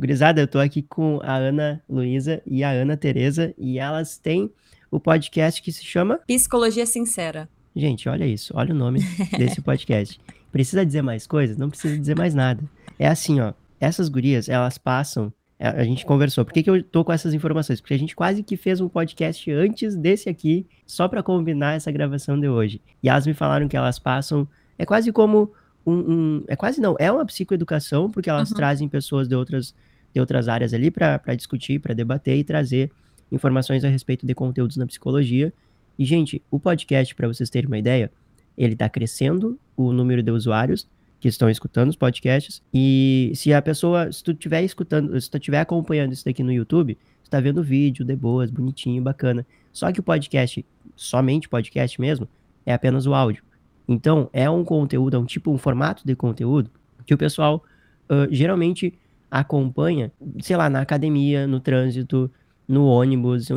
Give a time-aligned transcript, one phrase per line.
[0.00, 4.50] Gurizada, eu tô aqui com a Ana Luísa e a Ana Tereza e elas têm
[4.90, 7.50] o podcast que se chama Psicologia Sincera.
[7.76, 9.00] Gente, olha isso, olha o nome
[9.36, 10.18] desse podcast.
[10.50, 11.58] Precisa dizer mais coisas?
[11.58, 12.64] Não precisa dizer mais nada.
[12.98, 16.46] É assim, ó, essas gurias, elas passam é, a gente conversou.
[16.46, 17.78] Por que, que eu tô com essas informações?
[17.82, 21.92] Porque a gente quase que fez um podcast antes desse aqui, só para combinar essa
[21.92, 22.80] gravação de hoje.
[23.02, 24.48] E elas me falaram que elas passam.
[24.78, 25.52] É quase como
[25.86, 25.92] um.
[25.92, 28.56] um é quase não, é uma psicoeducação, porque elas uhum.
[28.56, 29.74] trazem pessoas de outras,
[30.14, 32.90] de outras áreas ali para discutir, para debater e trazer
[33.30, 35.52] informações a respeito de conteúdos na psicologia.
[35.98, 38.10] E, gente, o podcast, para vocês terem uma ideia,
[38.56, 40.88] ele está crescendo o número de usuários
[41.20, 42.62] que estão escutando os podcasts.
[42.72, 46.52] E se a pessoa, se tu estiver escutando, se tu estiver acompanhando isso daqui no
[46.52, 49.46] YouTube, tu tá vendo o vídeo de boas, bonitinho, bacana.
[49.72, 50.64] Só que o podcast,
[50.96, 52.26] somente podcast mesmo,
[52.64, 53.42] é apenas o áudio.
[53.86, 56.70] Então, é um conteúdo, é um tipo, um formato de conteúdo
[57.04, 57.62] que o pessoal
[58.08, 58.94] uh, geralmente
[59.30, 62.30] acompanha, sei lá, na academia, no trânsito,
[62.66, 63.48] no ônibus,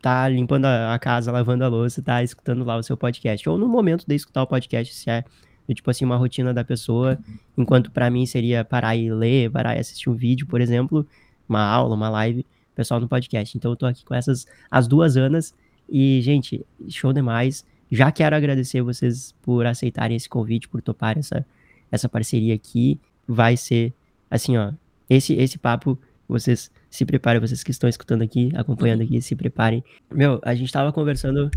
[0.00, 3.48] tá limpando a casa, lavando a louça, tá escutando lá o seu podcast.
[3.48, 5.24] Ou no momento de escutar o podcast, se é
[5.74, 7.18] tipo assim, uma rotina da pessoa,
[7.56, 11.06] enquanto para mim seria parar e ler, parar e assistir um vídeo, por exemplo,
[11.48, 13.56] uma aula, uma live, pessoal no podcast.
[13.56, 15.52] Então eu tô aqui com essas, as duas Anas,
[15.88, 17.64] e, gente, show demais.
[17.90, 21.44] Já quero agradecer vocês por aceitarem esse convite, por topar essa,
[21.90, 23.00] essa parceria aqui.
[23.26, 23.94] Vai ser,
[24.30, 24.72] assim, ó,
[25.08, 29.82] esse, esse papo, vocês se preparem, vocês que estão escutando aqui, acompanhando aqui, se preparem.
[30.12, 31.50] Meu, a gente tava conversando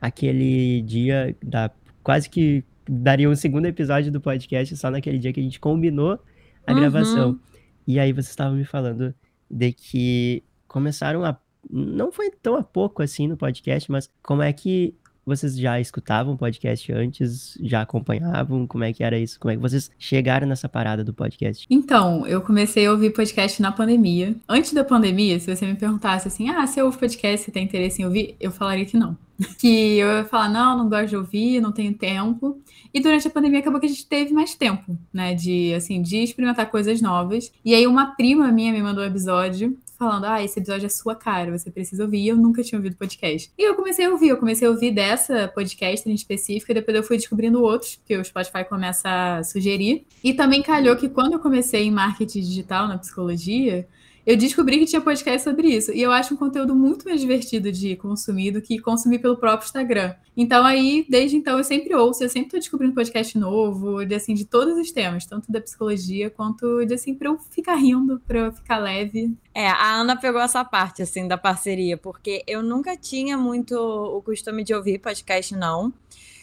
[0.00, 1.70] aquele dia da
[2.02, 6.18] quase que daria um segundo episódio do podcast só naquele dia que a gente combinou
[6.66, 6.78] a uhum.
[6.78, 7.40] gravação.
[7.86, 9.14] E aí vocês estavam me falando
[9.50, 11.38] de que começaram a.
[11.70, 14.94] Não foi tão a pouco assim no podcast, mas como é que
[15.28, 17.56] vocês já escutavam podcast antes?
[17.60, 18.66] Já acompanhavam?
[18.66, 19.38] Como é que era isso?
[19.38, 21.66] Como é que vocês chegaram nessa parada do podcast?
[21.70, 24.34] Então, eu comecei a ouvir podcast na pandemia.
[24.48, 28.02] Antes da pandemia, se você me perguntasse assim, ah, você ouve podcast, você tem interesse
[28.02, 28.34] em ouvir?
[28.40, 29.16] Eu falaria que não.
[29.58, 32.60] que eu ia falar, não, não gosto de ouvir, não tenho tempo.
[32.92, 35.34] E durante a pandemia acabou que a gente teve mais tempo, né?
[35.34, 37.52] De, assim, de experimentar coisas novas.
[37.64, 41.14] E aí uma prima minha me mandou um episódio falando, ah, esse episódio é sua
[41.14, 42.18] cara, você precisa ouvir.
[42.20, 43.50] E eu nunca tinha ouvido podcast.
[43.58, 46.96] E eu comecei a ouvir, eu comecei a ouvir dessa podcast em específico, e depois
[46.96, 50.06] eu fui descobrindo outros, que o Spotify começa a sugerir.
[50.22, 53.88] E também calhou que quando eu comecei em marketing digital, na psicologia,
[54.28, 55.90] eu descobri que tinha podcast sobre isso.
[55.90, 59.64] E eu acho um conteúdo muito mais divertido de consumir do que consumir pelo próprio
[59.64, 60.14] Instagram.
[60.36, 64.34] Então aí, desde então, eu sempre ouço, eu sempre tô descobrindo podcast novo, de assim,
[64.34, 68.38] de todos os temas, tanto da psicologia quanto de assim, pra eu ficar rindo, pra
[68.40, 69.34] eu ficar leve.
[69.54, 74.20] É, a Ana pegou essa parte, assim, da parceria, porque eu nunca tinha muito o
[74.20, 75.90] costume de ouvir podcast, não.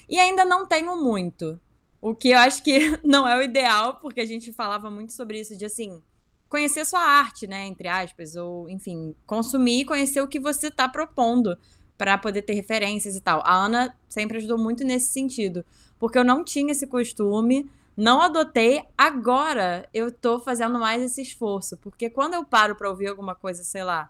[0.10, 1.60] E ainda não tenho muito.
[2.02, 5.40] O que eu acho que não é o ideal, porque a gente falava muito sobre
[5.40, 6.02] isso, de assim
[6.50, 10.88] conhecer sua arte, né, entre aspas, ou enfim, consumir e conhecer o que você está
[10.88, 11.58] propondo
[11.98, 13.42] para poder ter referências e tal.
[13.46, 15.66] A Ana sempre ajudou muito nesse sentido,
[16.00, 21.78] porque eu não tinha esse costume, não adotei, agora eu tô fazendo mais esse esforço,
[21.78, 24.10] porque quando eu paro para ouvir alguma coisa, sei lá,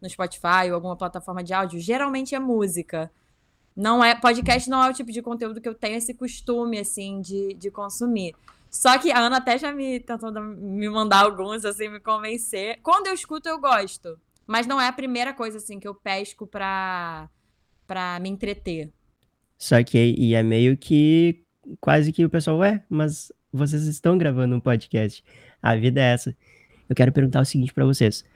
[0.00, 3.10] no Spotify ou alguma plataforma de áudio, geralmente é música.
[3.74, 7.20] Não é podcast não é o tipo de conteúdo que eu tenho esse costume assim
[7.20, 8.34] de, de consumir.
[8.76, 12.78] Só que a Ana até já me tentou me mandar alguns, assim, me convencer.
[12.82, 14.18] Quando eu escuto, eu gosto.
[14.46, 17.30] Mas não é a primeira coisa, assim, que eu pesco pra,
[17.86, 18.92] pra me entreter.
[19.56, 21.42] Só que e é meio que
[21.80, 25.24] quase que o pessoal, ué, mas vocês estão gravando um podcast.
[25.62, 26.36] A vida é essa.
[26.86, 28.26] Eu quero perguntar o seguinte para vocês.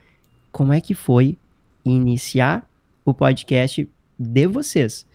[0.51, 1.37] Como é que foi
[1.85, 2.67] iniciar
[3.05, 3.87] o podcast
[4.17, 5.05] de vocês?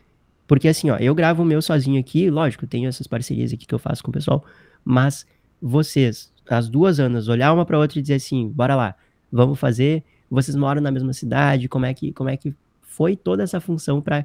[0.46, 3.74] Porque assim, ó, eu gravo o meu sozinho aqui, lógico, tenho essas parcerias aqui que
[3.74, 4.44] eu faço com o pessoal,
[4.86, 5.26] mas
[5.60, 8.94] vocês, as duas Anas, olhar uma para outra e dizer assim, bora lá,
[9.32, 10.04] vamos fazer.
[10.30, 14.00] Vocês moram na mesma cidade, como é que, como é que foi toda essa função
[14.00, 14.24] para,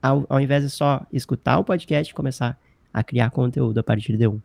[0.00, 2.56] ao, ao invés de só escutar o podcast, começar
[2.94, 4.40] a criar conteúdo a partir de um?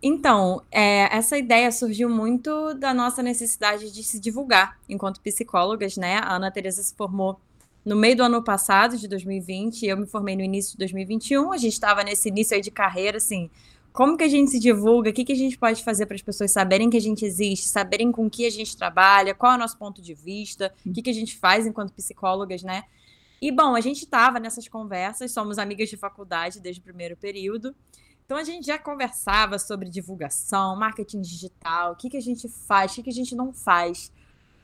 [0.00, 6.18] Então, é, essa ideia surgiu muito da nossa necessidade de se divulgar enquanto psicólogas, né?
[6.18, 7.40] A Ana Teresa se formou
[7.84, 11.52] no meio do ano passado, de 2020, eu me formei no início de 2021.
[11.52, 13.50] A gente estava nesse início aí de carreira, assim,
[13.94, 16.20] como que a gente se divulga, o que, que a gente pode fazer para as
[16.20, 19.58] pessoas saberem que a gente existe, saberem com que a gente trabalha, qual é o
[19.58, 22.82] nosso ponto de vista, o que, que a gente faz enquanto psicólogas, né?
[23.40, 27.72] E, bom, a gente estava nessas conversas, somos amigas de faculdade desde o primeiro período,
[28.24, 32.90] então a gente já conversava sobre divulgação, marketing digital, o que, que a gente faz,
[32.90, 34.12] o que, que a gente não faz.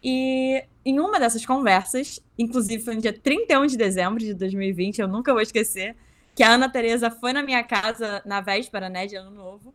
[0.02, 5.06] E em uma dessas conversas, inclusive foi no dia 31 de dezembro de 2020, eu
[5.06, 5.94] nunca vou esquecer,
[6.34, 9.74] que a Ana Teresa foi na minha casa na véspera, né, de Ano Novo.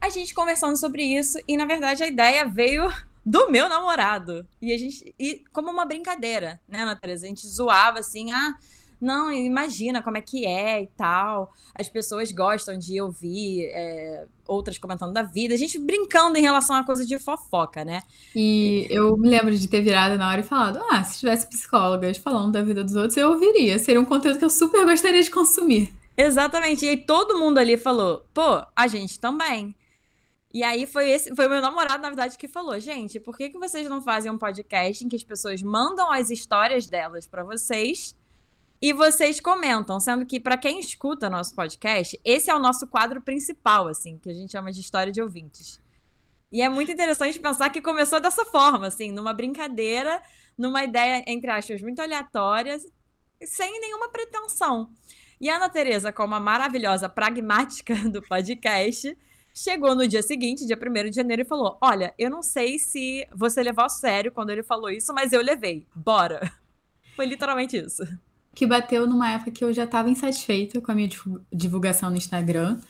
[0.00, 2.92] A gente conversando sobre isso e, na verdade, a ideia veio
[3.24, 4.46] do meu namorado.
[4.62, 7.26] E a gente, e como uma brincadeira, né, Ana Teresa?
[7.26, 8.54] A gente zoava assim, ah,
[9.00, 11.52] não, imagina como é que é e tal.
[11.74, 15.54] As pessoas gostam de ouvir é, outras comentando da vida.
[15.54, 18.02] A gente brincando em relação a coisa de fofoca, né?
[18.34, 22.16] E eu me lembro de ter virado na hora e falado: ah, se tivesse psicólogas
[22.16, 23.78] falando da vida dos outros, eu ouviria.
[23.78, 25.92] Seria um conteúdo que eu super gostaria de consumir.
[26.16, 26.86] Exatamente.
[26.86, 29.74] E aí todo mundo ali falou: pô, a gente também.
[30.54, 33.58] E aí foi esse, foi meu namorado, na verdade, que falou: gente, por que, que
[33.58, 38.16] vocês não fazem um podcast em que as pessoas mandam as histórias delas para vocês?
[38.80, 43.22] E vocês comentam, sendo que para quem escuta nosso podcast, esse é o nosso quadro
[43.22, 45.80] principal, assim, que a gente chama de história de ouvintes.
[46.52, 50.22] E é muito interessante pensar que começou dessa forma, assim, numa brincadeira,
[50.56, 52.78] numa ideia, entre aspas, muito aleatória,
[53.42, 54.90] sem nenhuma pretensão.
[55.40, 59.16] E a Ana Tereza, como a maravilhosa pragmática do podcast,
[59.54, 63.26] chegou no dia seguinte, dia 1 de janeiro, e falou: Olha, eu não sei se
[63.34, 65.86] você levou a sério quando ele falou isso, mas eu levei.
[65.94, 66.52] Bora.
[67.16, 68.02] Foi literalmente isso
[68.56, 71.10] que bateu numa época que eu já estava insatisfeita com a minha
[71.52, 72.80] divulgação no Instagram.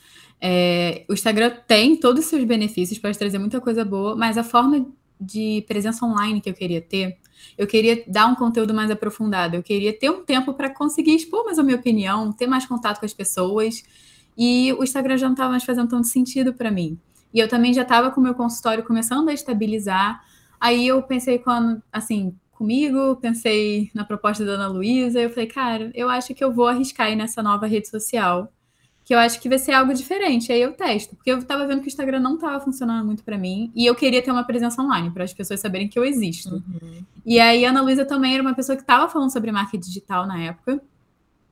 [0.40, 4.44] É, o Instagram tem todos os seus benefícios, pode trazer muita coisa boa, mas a
[4.44, 4.86] forma
[5.20, 7.18] de presença online que eu queria ter,
[7.58, 11.44] eu queria dar um conteúdo mais aprofundado, eu queria ter um tempo para conseguir expor
[11.44, 13.82] mais a minha opinião, ter mais contato com as pessoas,
[14.38, 16.96] e o Instagram já não estava mais fazendo tanto sentido para mim.
[17.34, 20.22] E eu também já estava com o meu consultório começando a estabilizar.
[20.60, 25.90] Aí eu pensei quando, assim, comigo, pensei na proposta da Ana Luísa, eu falei, cara,
[25.94, 28.52] eu acho que eu vou arriscar aí nessa nova rede social,
[29.04, 30.50] que eu acho que vai ser algo diferente.
[30.50, 33.38] Aí eu testo, porque eu tava vendo que o Instagram não tava funcionando muito para
[33.38, 36.56] mim, e eu queria ter uma presença online, para as pessoas saberem que eu existo.
[36.56, 37.04] Uhum.
[37.24, 40.26] E aí a Ana Luísa também era uma pessoa que tava falando sobre marketing digital
[40.26, 40.80] na época,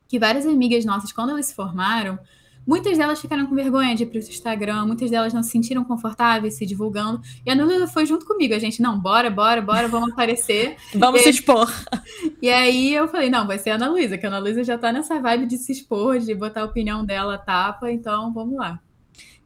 [0.09, 2.19] que várias amigas nossas, quando elas se formaram,
[2.67, 5.85] Muitas delas ficaram com vergonha de ir para o Instagram, muitas delas não se sentiram
[5.85, 7.21] confortáveis se divulgando.
[7.45, 8.55] E a Nula foi junto comigo.
[8.55, 10.77] A gente, não, bora, bora, bora, vamos aparecer.
[10.95, 11.71] vamos e se expor.
[12.41, 14.75] E aí eu falei, não, vai ser a Ana Luísa, que a Ana Luísa já
[14.75, 18.79] está nessa vibe de se expor, de botar a opinião dela tapa, então vamos lá.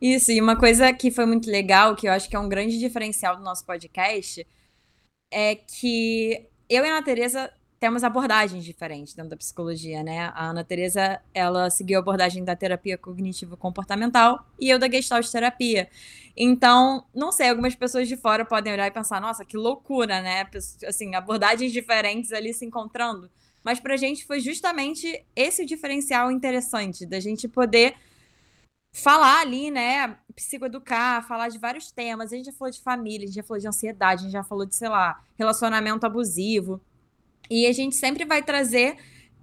[0.00, 2.78] Isso, e uma coisa que foi muito legal, que eu acho que é um grande
[2.78, 4.44] diferencial do nosso podcast,
[5.30, 7.50] é que eu e a Ana Tereza
[7.80, 10.32] temos abordagens diferentes dentro da psicologia, né?
[10.34, 15.30] A Ana Teresa, ela seguiu a abordagem da terapia cognitivo comportamental e eu da Gestalt
[15.30, 15.88] terapia.
[16.36, 20.46] Então, não sei, algumas pessoas de fora podem olhar e pensar, nossa, que loucura, né?
[20.86, 23.30] Assim, abordagens diferentes ali se encontrando.
[23.62, 27.94] Mas pra gente foi justamente esse o diferencial interessante da gente poder
[28.92, 32.32] falar ali, né, psicoeducar, falar de vários temas.
[32.32, 34.44] A gente já falou de família, a gente já falou de ansiedade, a gente já
[34.44, 36.80] falou de, sei lá, relacionamento abusivo.
[37.50, 38.96] E a gente sempre vai trazer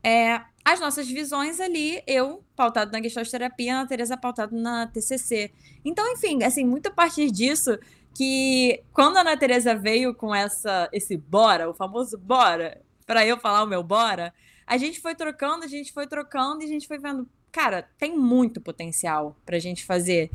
[0.03, 5.51] é, as nossas visões ali, eu pautado na Gestalt Terapia, a Teresa pautado na TCC.
[5.83, 7.77] Então, enfim, assim, muito a partir disso
[8.15, 13.37] que quando a Ana Teresa veio com essa esse bora, o famoso bora, para eu
[13.37, 14.33] falar o meu bora,
[14.65, 18.17] a gente foi trocando, a gente foi trocando e a gente foi vendo, cara, tem
[18.17, 20.31] muito potencial pra gente fazer.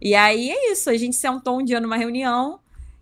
[0.00, 2.60] E aí é isso, a gente sentou um dia numa reunião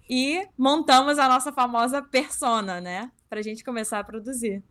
[0.08, 3.10] e montamos a nossa famosa persona, né?
[3.28, 4.62] Pra gente começar a produzir.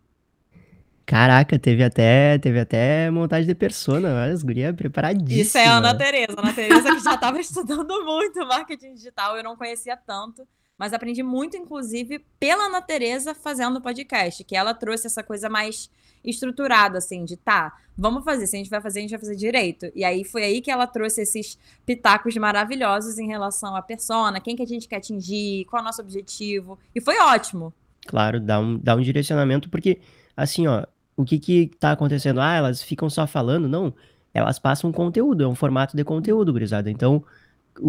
[1.07, 5.47] Caraca, teve até, teve até montagem de persona, olha, as gurias preparadíssimas.
[5.47, 6.35] Isso é a Ana Tereza.
[6.37, 10.45] Ana Tereza que já estava estudando muito marketing digital, eu não conhecia tanto,
[10.77, 15.47] mas aprendi muito, inclusive, pela Ana Tereza fazendo o podcast, que ela trouxe essa coisa
[15.47, 15.89] mais
[16.25, 19.35] estruturada, assim, de tá, vamos fazer, se a gente vai fazer, a gente vai fazer
[19.37, 19.89] direito.
[19.95, 24.57] E aí foi aí que ela trouxe esses pitacos maravilhosos em relação à persona, quem
[24.57, 26.77] que a gente quer atingir, qual é o nosso objetivo.
[26.93, 27.73] E foi ótimo.
[28.07, 29.99] Claro, dá um, dá um direcionamento, porque,
[30.35, 30.85] assim, ó,
[31.15, 32.39] o que que tá acontecendo?
[32.39, 33.67] Ah, elas ficam só falando?
[33.67, 33.93] Não,
[34.33, 36.89] elas passam conteúdo, é um formato de conteúdo, gurizada.
[36.89, 37.23] Então,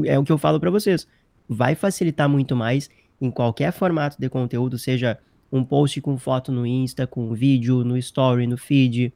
[0.04, 1.06] é o que eu falo para vocês.
[1.48, 5.18] Vai facilitar muito mais em qualquer formato de conteúdo, seja
[5.50, 9.12] um post com foto no Insta, com vídeo, no story, no feed,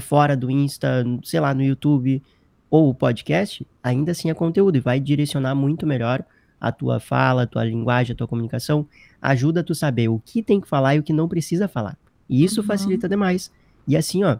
[0.00, 2.22] fora do Insta, sei lá, no YouTube,
[2.70, 6.24] ou podcast, ainda assim é conteúdo e vai direcionar muito melhor
[6.68, 8.86] a tua fala, a tua linguagem, a tua comunicação
[9.20, 11.96] ajuda tu saber o que tem que falar e o que não precisa falar.
[12.28, 12.66] E isso uhum.
[12.66, 13.50] facilita demais.
[13.86, 14.38] E assim, ó,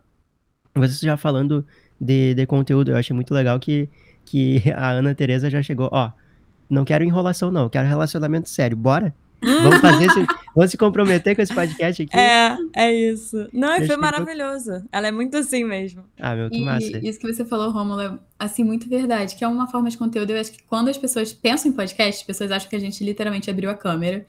[0.75, 1.64] você já falando
[2.00, 3.88] de, de conteúdo, eu achei muito legal que,
[4.25, 6.11] que a Ana Tereza já chegou, ó,
[6.68, 9.14] não quero enrolação não, quero relacionamento sério, bora?
[9.43, 12.16] Vamos fazer esse, vamos se comprometer com esse podcast aqui.
[12.16, 13.49] É, é isso.
[13.52, 14.83] Não, foi maravilhoso.
[14.90, 16.05] Ela é muito assim mesmo.
[16.19, 16.99] Ah, meu, que e, massa.
[17.07, 20.31] Isso que você falou, Romulo, é assim, muito verdade, que é uma forma de conteúdo.
[20.31, 23.02] Eu acho que quando as pessoas pensam em podcast, as pessoas acham que a gente
[23.05, 24.26] literalmente abriu a câmera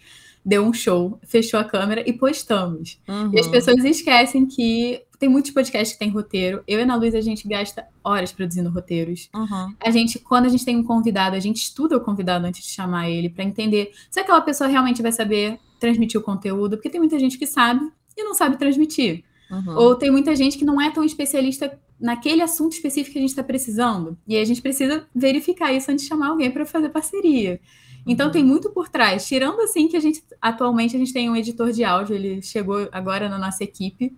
[0.47, 2.97] deu um show, fechou a câmera e postamos.
[3.05, 3.31] Uhum.
[3.33, 3.51] E as uhum.
[3.51, 6.63] pessoas esquecem que tem muitos podcasts que tem roteiro.
[6.67, 9.29] Eu e a Ana Luísa, a gente gasta horas produzindo roteiros.
[9.33, 9.73] Uhum.
[9.79, 12.69] A gente, quando a gente tem um convidado, a gente estuda o convidado antes de
[12.69, 16.99] chamar ele para entender se aquela pessoa realmente vai saber transmitir o conteúdo, porque tem
[16.99, 17.81] muita gente que sabe
[18.15, 19.23] e não sabe transmitir.
[19.49, 19.75] Uhum.
[19.77, 23.31] Ou tem muita gente que não é tão especialista naquele assunto específico que a gente
[23.31, 24.17] está precisando.
[24.27, 27.59] E a gente precisa verificar isso antes de chamar alguém para fazer parceria.
[28.05, 28.31] Então Uhum.
[28.31, 29.27] tem muito por trás.
[29.27, 32.87] Tirando assim que a gente atualmente a gente tem um editor de áudio, ele chegou
[32.91, 34.15] agora na nossa equipe.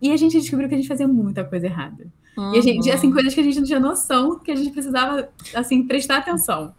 [0.00, 2.06] E a gente descobriu que a gente fazia muita coisa errada.
[2.54, 2.94] E a gente, Uhum.
[2.94, 6.72] assim, coisas que a gente não tinha noção, que a gente precisava, assim, prestar atenção.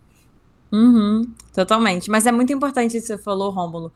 [0.71, 2.09] Uhum, totalmente.
[2.09, 3.91] Mas é muito importante isso que você falou, Rômulo.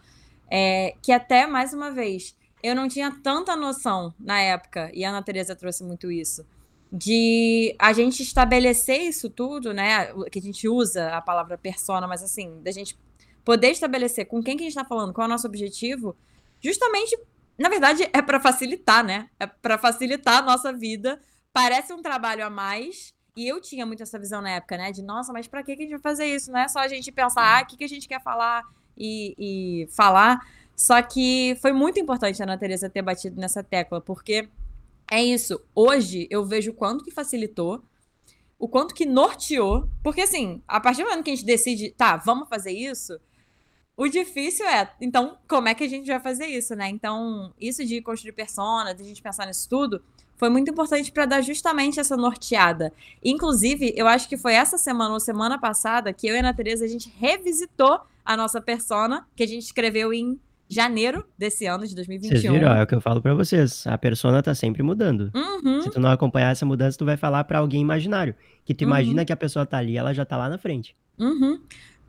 [0.51, 5.09] É, que até, mais uma vez, eu não tinha tanta noção na época, e a
[5.09, 6.45] Ana Teresa trouxe muito isso,
[6.91, 10.07] de a gente estabelecer isso tudo, né?
[10.31, 12.97] Que a gente usa a palavra persona, mas assim, da gente
[13.43, 16.15] poder estabelecer com quem que a gente está falando, qual é o nosso objetivo,
[16.61, 17.17] justamente,
[17.57, 19.29] na verdade, é para facilitar, né?
[19.39, 21.21] É para facilitar a nossa vida.
[21.51, 23.13] Parece um trabalho a mais.
[23.35, 24.91] E eu tinha muito essa visão na época, né?
[24.91, 26.51] De, nossa, mas que que a gente vai fazer isso?
[26.51, 28.63] Não é só a gente pensar, ah, o que, que a gente quer falar
[28.97, 30.39] e, e falar.
[30.75, 34.49] Só que foi muito importante a Ana Teresa ter batido nessa tecla, porque
[35.11, 35.61] é isso.
[35.75, 37.83] Hoje eu vejo o quanto que facilitou,
[38.57, 39.87] o quanto que norteou.
[40.03, 43.19] Porque, assim, a partir do momento que a gente decide, tá, vamos fazer isso,
[43.95, 46.89] o difícil é, então, como é que a gente vai fazer isso, né?
[46.89, 50.01] Então, isso de construir persona, de a gente pensar nisso tudo,
[50.35, 52.91] foi muito importante para dar justamente essa norteada.
[53.23, 56.55] Inclusive, eu acho que foi essa semana ou semana passada que eu e a Ana
[56.57, 61.93] a gente revisitou a nossa persona, que a gente escreveu em janeiro desse ano de
[61.93, 62.39] 2021.
[62.41, 62.73] Vocês viram?
[62.73, 63.85] É o que eu falo pra vocês.
[63.85, 65.31] A persona tá sempre mudando.
[65.35, 65.81] Uhum.
[65.81, 68.35] Se tu não acompanhar essa mudança, tu vai falar pra alguém imaginário.
[68.65, 68.89] Que tu Uhum.
[68.89, 70.95] imagina que a pessoa tá ali, ela já tá lá na frente.
[71.19, 71.59] Uhum,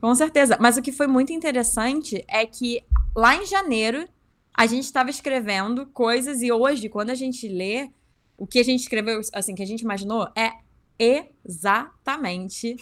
[0.01, 0.57] com certeza.
[0.59, 2.81] Mas o que foi muito interessante é que
[3.15, 4.07] lá em janeiro
[4.53, 7.89] a gente estava escrevendo coisas e hoje, quando a gente lê,
[8.37, 10.51] o que a gente escreveu, assim, que a gente imaginou é
[10.99, 12.75] exatamente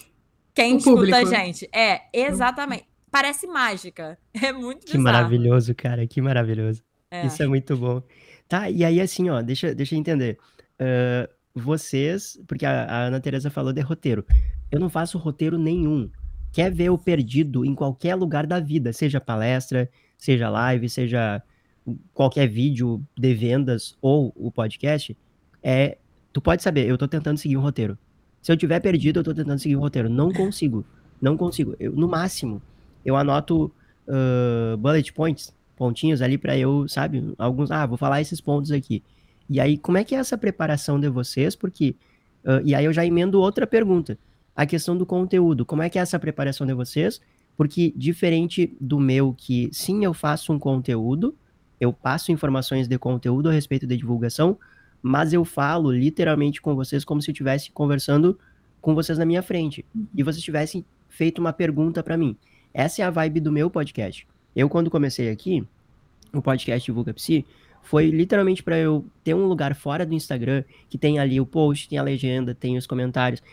[0.53, 1.25] quem O escuta a público.
[1.29, 1.69] gente.
[1.73, 2.85] É, exatamente.
[3.09, 4.17] Parece mágica.
[4.41, 5.03] É muito Que bizarro.
[5.03, 6.05] maravilhoso, cara.
[6.07, 6.81] Que maravilhoso.
[7.11, 7.25] É.
[7.25, 8.01] Isso é muito bom.
[8.47, 10.37] Tá, e aí assim, ó, deixa, deixa eu entender.
[10.79, 14.25] Ah, vocês, porque a, a Ana Teresa falou de roteiro.
[14.71, 16.09] Eu não faço roteiro nenhum.
[16.53, 21.43] Quer ver o perdido em qualquer lugar da vida, seja palestra, seja live, seja
[22.13, 25.17] qualquer vídeo de vendas ou o podcast,
[25.61, 25.97] é,
[26.31, 27.97] tu pode saber, eu tô tentando seguir um roteiro.
[28.41, 30.09] Se eu tiver perdido, eu tô tentando seguir um roteiro.
[30.09, 30.85] Não consigo.
[31.21, 31.75] Não consigo.
[31.79, 32.61] Eu, no máximo,
[33.05, 33.71] eu anoto
[34.07, 39.03] ah, bullet points, pontinhos ali pra eu, sabe, alguns, ah, vou falar esses pontos aqui.
[39.49, 41.55] E aí, como é que é essa preparação de vocês?
[41.55, 41.95] Porque,
[42.45, 44.17] ah, e aí eu já emendo outra pergunta,
[44.55, 47.21] a questão do conteúdo, como é que é essa preparação de vocês?
[47.57, 51.35] Porque diferente do meu, que sim, eu faço um conteúdo,
[51.79, 54.57] eu passo informações de conteúdo a respeito da divulgação,
[55.01, 58.39] mas eu falo literalmente com vocês como se eu estivesse conversando
[58.81, 59.85] com vocês na minha frente.
[60.15, 62.35] E vocês tivessem feito uma pergunta pra mim.
[62.73, 64.27] Essa é a vibe do meu podcast.
[64.55, 65.63] Eu, quando comecei aqui,
[66.33, 67.45] o podcast Divulga Psi,
[67.83, 71.89] foi literalmente para eu ter um lugar fora do Instagram, que tem ali o post,
[71.89, 73.43] tem a legenda, tem os comentários,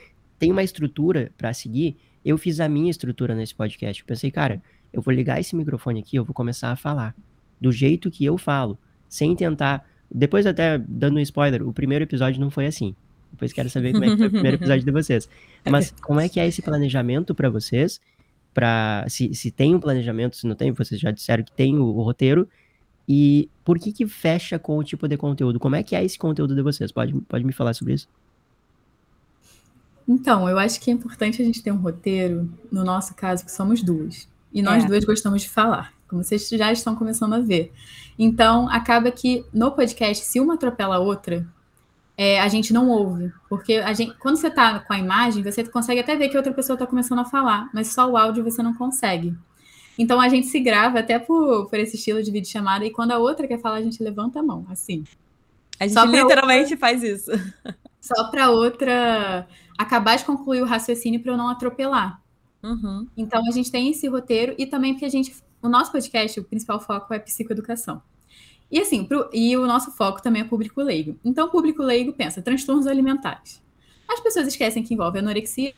[0.40, 1.98] tem uma estrutura para seguir.
[2.24, 4.02] Eu fiz a minha estrutura nesse podcast.
[4.02, 7.14] Eu pensei, cara, eu vou ligar esse microfone aqui, eu vou começar a falar
[7.60, 9.86] do jeito que eu falo, sem tentar.
[10.10, 12.96] Depois, até dando um spoiler, o primeiro episódio não foi assim.
[13.30, 15.28] Depois quero saber como é que foi o primeiro episódio de vocês.
[15.68, 18.00] Mas como é que é esse planejamento para vocês?
[18.54, 21.84] Pra, se, se tem um planejamento, se não tem, vocês já disseram que tem o,
[21.84, 22.48] o roteiro.
[23.06, 25.60] E por que que fecha com o tipo de conteúdo?
[25.60, 26.90] Como é que é esse conteúdo de vocês?
[26.90, 28.08] Pode, pode me falar sobre isso?
[30.12, 33.52] Então, eu acho que é importante a gente ter um roteiro, no nosso caso, que
[33.52, 34.28] somos duas.
[34.52, 34.86] E nós É.
[34.88, 37.72] duas gostamos de falar, como vocês já estão começando a ver.
[38.18, 41.46] Então, acaba que no podcast, se uma atropela a outra,
[42.18, 43.32] é, a gente não ouve.
[43.48, 46.74] Porque gente, quando você está com a imagem, você consegue até ver que outra pessoa
[46.74, 49.32] está começando a falar, mas só o áudio você não consegue.
[49.96, 53.12] Então, a gente se grava até por, por esse estilo de vídeo chamada, e quando
[53.12, 55.04] a outra quer falar, a gente levanta a mão, assim.
[55.78, 57.30] A gente literalmente faz isso.
[58.00, 59.46] Só para outra
[59.82, 62.20] acabar de concluir o raciocínio para eu não atropelar.
[62.62, 63.06] Uhum.
[63.16, 66.44] Então a gente tem esse roteiro e também porque a gente, o nosso podcast, o
[66.44, 68.02] principal foco é psicoeducação.
[68.70, 71.18] E assim, pro- e o nosso foco também é público leigo.
[71.24, 73.62] Então o público leigo pensa transtornos alimentares.
[74.08, 75.72] As pessoas esquecem que envolve anorexia.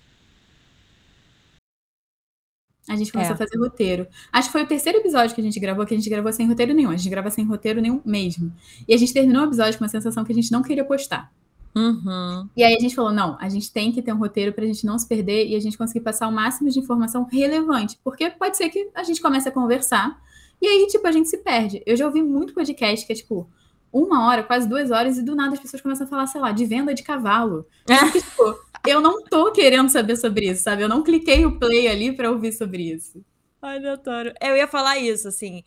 [2.88, 3.34] A gente começou É.
[3.34, 4.08] a fazer roteiro.
[4.32, 6.48] Acho que foi o terceiro episódio que a gente gravou, que a gente gravou sem
[6.48, 6.90] roteiro nenhum.
[6.90, 8.52] A gente grava sem roteiro nenhum mesmo.
[8.88, 11.32] E a gente terminou o episódio com uma sensação que a gente não queria postar.
[11.74, 12.48] Uhum.
[12.56, 14.84] E aí a gente falou, não, a gente tem que ter um roteiro pra gente
[14.84, 17.98] não se perder e a gente conseguir passar o máximo de informação relevante.
[18.04, 20.20] Porque pode ser que a gente comece a conversar
[20.62, 21.82] e aí, tipo, a gente se perde.
[21.84, 23.50] Eu já ouvi muito podcast que é, tipo,
[23.92, 26.52] uma hora, quase duas horas, e do nada as pessoas começam a falar, sei lá,
[26.52, 27.66] de venda de cavalo.
[27.84, 30.82] Porque, tipo, eu não tô querendo saber sobre isso, sabe?
[30.82, 33.24] Eu não cliquei o play ali para ouvir sobre isso.
[33.60, 34.32] Ai, doutor.
[34.40, 35.64] Eu ia falar isso, assim,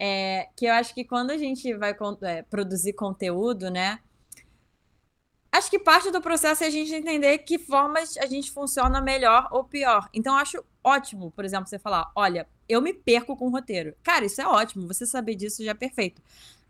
[0.00, 3.98] é, que eu acho que quando a gente vai é, produzir conteúdo, né?
[5.58, 9.48] Acho que parte do processo é a gente entender que formas a gente funciona melhor
[9.50, 10.08] ou pior.
[10.14, 13.92] Então, acho ótimo, por exemplo, você falar: olha, eu me perco com o roteiro.
[14.04, 16.22] Cara, isso é ótimo, você saber disso já é perfeito.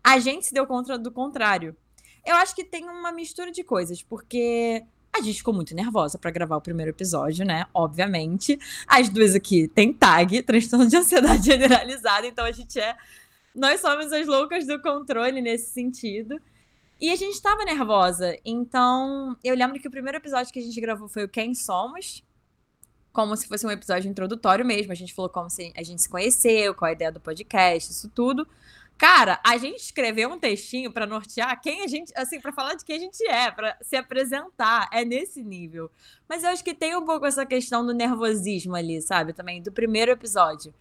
[0.03, 1.77] A gente se deu conta do contrário.
[2.25, 6.31] Eu acho que tem uma mistura de coisas, porque a gente ficou muito nervosa para
[6.31, 7.67] gravar o primeiro episódio, né?
[7.71, 8.59] Obviamente.
[8.87, 12.97] As duas aqui têm tag, transtorno de ansiedade generalizada, então a gente é.
[13.53, 16.41] Nós somos as loucas do controle nesse sentido.
[16.99, 18.37] E a gente estava nervosa.
[18.43, 22.23] Então, eu lembro que o primeiro episódio que a gente gravou foi o Quem Somos.
[23.13, 24.91] Como se fosse um episódio introdutório mesmo.
[24.91, 28.45] A gente falou como a gente se conheceu, qual a ideia do podcast, isso tudo.
[28.97, 32.83] Cara, a gente escreveu um textinho para nortear quem a gente, assim, para falar de
[32.83, 35.89] quem a gente é, para se apresentar, é nesse nível.
[36.27, 39.31] Mas eu acho que tem um pouco essa questão do nervosismo ali, sabe?
[39.31, 40.73] Também do primeiro episódio.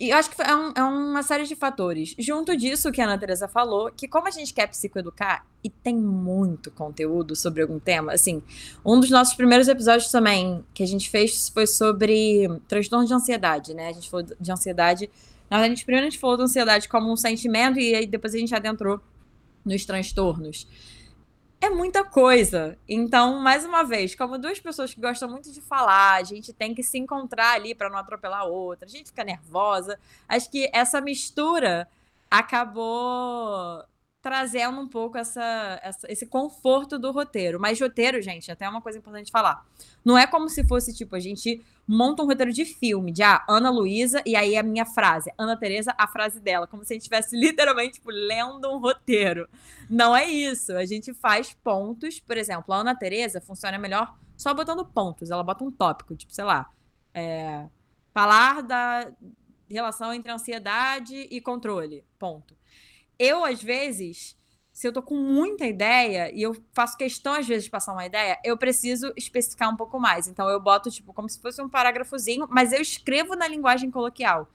[0.00, 2.14] Eu acho que é, um, é, uma série de fatores.
[2.18, 5.94] Junto disso que a Ana Teresa falou, que como a gente quer psicoeducar e tem
[5.94, 8.42] muito conteúdo sobre algum tema, assim,
[8.84, 13.74] um dos nossos primeiros episódios também que a gente fez foi sobre transtorno de ansiedade,
[13.74, 13.88] né?
[13.88, 15.10] A gente falou de ansiedade
[15.50, 18.38] na verdade, primeiro a gente falou da ansiedade como um sentimento e aí depois a
[18.38, 19.00] gente adentrou
[19.64, 20.66] nos transtornos.
[21.60, 22.78] É muita coisa.
[22.88, 26.74] Então, mais uma vez, como duas pessoas que gostam muito de falar, a gente tem
[26.74, 29.98] que se encontrar ali para não atropelar a outra, a gente fica nervosa.
[30.28, 31.88] Acho que essa mistura
[32.30, 33.82] acabou
[34.26, 37.60] trazendo um pouco essa, essa, esse conforto do roteiro.
[37.60, 39.64] Mas roteiro, gente, até uma coisa importante falar.
[40.04, 43.44] Não é como se fosse, tipo, a gente monta um roteiro de filme, de ah,
[43.48, 45.32] Ana Luísa, e aí a minha frase.
[45.38, 46.66] Ana Tereza, a frase dela.
[46.66, 49.48] Como se a gente estivesse literalmente, tipo, lendo um roteiro.
[49.88, 50.72] Não é isso.
[50.72, 52.18] A gente faz pontos.
[52.18, 55.30] Por exemplo, a Ana Tereza funciona melhor só botando pontos.
[55.30, 56.68] Ela bota um tópico, tipo, sei lá.
[57.14, 57.64] É,
[58.12, 59.08] falar da
[59.70, 62.04] relação entre ansiedade e controle.
[62.18, 62.56] Ponto
[63.18, 64.36] eu, às vezes,
[64.72, 68.04] se eu tô com muita ideia e eu faço questão, às vezes, de passar uma
[68.04, 70.28] ideia, eu preciso especificar um pouco mais.
[70.28, 74.48] Então, eu boto, tipo, como se fosse um parágrafozinho, mas eu escrevo na linguagem coloquial.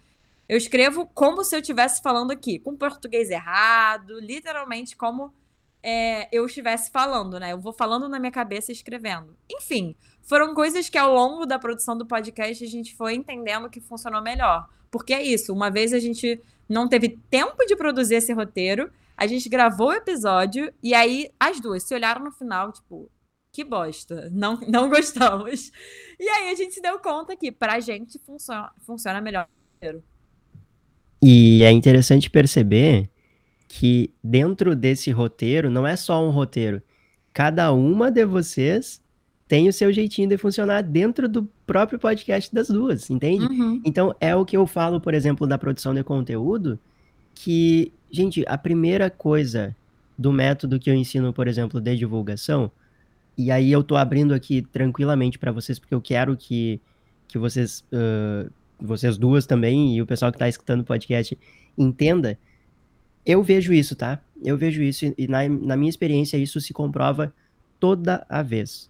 [0.47, 5.33] Eu escrevo como se eu estivesse falando aqui, com português errado, literalmente como
[5.81, 7.53] é, eu estivesse falando, né?
[7.53, 9.36] Eu vou falando na minha cabeça e escrevendo.
[9.49, 13.81] Enfim, foram coisas que ao longo da produção do podcast a gente foi entendendo que
[13.81, 14.67] funcionou melhor.
[14.91, 16.39] Porque é isso, uma vez a gente
[16.71, 18.89] não teve tempo de produzir esse roteiro.
[19.17, 23.12] A gente gravou o episódio e aí as duas se olharam no final, tipo,
[23.51, 25.71] que bosta, não, não gostamos.
[26.19, 30.03] E aí a gente se deu conta que pra gente funciona, funciona melhor o roteiro.
[31.21, 33.10] E é interessante perceber
[33.67, 36.81] que dentro desse roteiro não é só um roteiro.
[37.34, 39.01] Cada uma de vocês
[39.51, 43.43] tem o seu jeitinho de funcionar dentro do próprio podcast das duas, entende?
[43.47, 43.81] Uhum.
[43.83, 46.79] Então, é o que eu falo, por exemplo, da produção de conteúdo,
[47.35, 49.75] que, gente, a primeira coisa
[50.17, 52.71] do método que eu ensino, por exemplo, de divulgação,
[53.37, 56.79] e aí eu tô abrindo aqui tranquilamente para vocês, porque eu quero que,
[57.27, 61.37] que vocês, uh, vocês duas também, e o pessoal que tá escutando o podcast,
[61.77, 62.39] entenda,
[63.25, 64.21] eu vejo isso, tá?
[64.41, 67.33] Eu vejo isso, e na, na minha experiência isso se comprova
[67.81, 68.89] toda a vez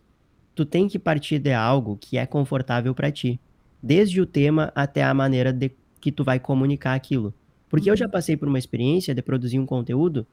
[0.55, 3.39] tu tem que partir de algo que é confortável para ti,
[3.81, 7.33] desde o tema até a maneira de que tu vai comunicar aquilo.
[7.69, 8.11] Porque eu já uhum.
[8.11, 10.27] passei por uma experiência de produzir um conteúdo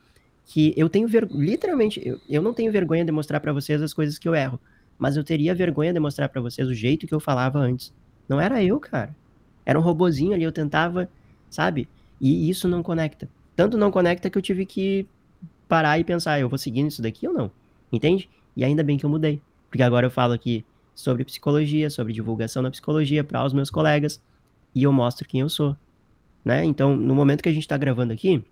[0.45, 1.29] que eu tenho ver...
[1.31, 4.59] literalmente, eu, eu não tenho vergonha de mostrar para vocês as coisas que eu erro,
[4.99, 7.93] mas eu teria vergonha de mostrar para vocês o jeito que eu falava antes.
[8.29, 9.15] Não era eu, cara.
[9.65, 11.09] Era um robozinho ali, eu tentava,
[11.49, 11.89] sabe?
[12.21, 13.29] E isso não conecta.
[13.55, 15.07] Tanto não conecta que eu tive que
[15.69, 17.51] parar e pensar, eu vou seguindo isso daqui ou não?
[17.93, 18.29] Entende?
[18.57, 19.41] E ainda bem que eu mudei.
[19.69, 24.21] Porque agora eu falo aqui sobre psicologia, sobre divulgação da psicologia para os meus colegas
[24.75, 25.77] e eu mostro quem eu sou,
[26.45, 26.65] né?
[26.65, 28.45] Então, no momento que a gente está gravando aqui,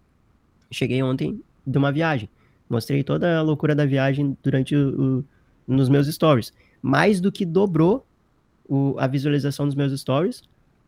[0.70, 2.28] cheguei ontem de uma viagem,
[2.68, 5.24] mostrei toda a loucura da viagem durante o, o
[5.66, 8.06] nos meus stories, mais do que dobrou
[8.68, 10.42] o, a visualização dos meus stories,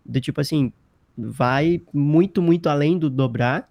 [0.05, 0.73] do tipo assim,
[1.17, 3.69] vai muito, muito além do dobrar.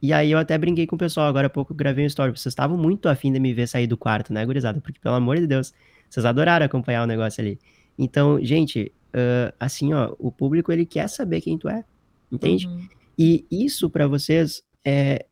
[0.00, 2.30] E aí eu até brinquei com o pessoal, agora há pouco gravei um story.
[2.30, 4.80] Vocês estavam muito afim de me ver sair do quarto, né, gurizada?
[4.80, 5.72] Porque, pelo amor de Deus,
[6.08, 7.58] vocês adoraram acompanhar o negócio ali.
[7.98, 11.84] Então, gente, uh, assim, ó, o público, ele quer saber quem tu é,
[12.30, 12.66] entende?
[12.66, 12.86] Uhum.
[13.18, 15.24] E isso para vocês é...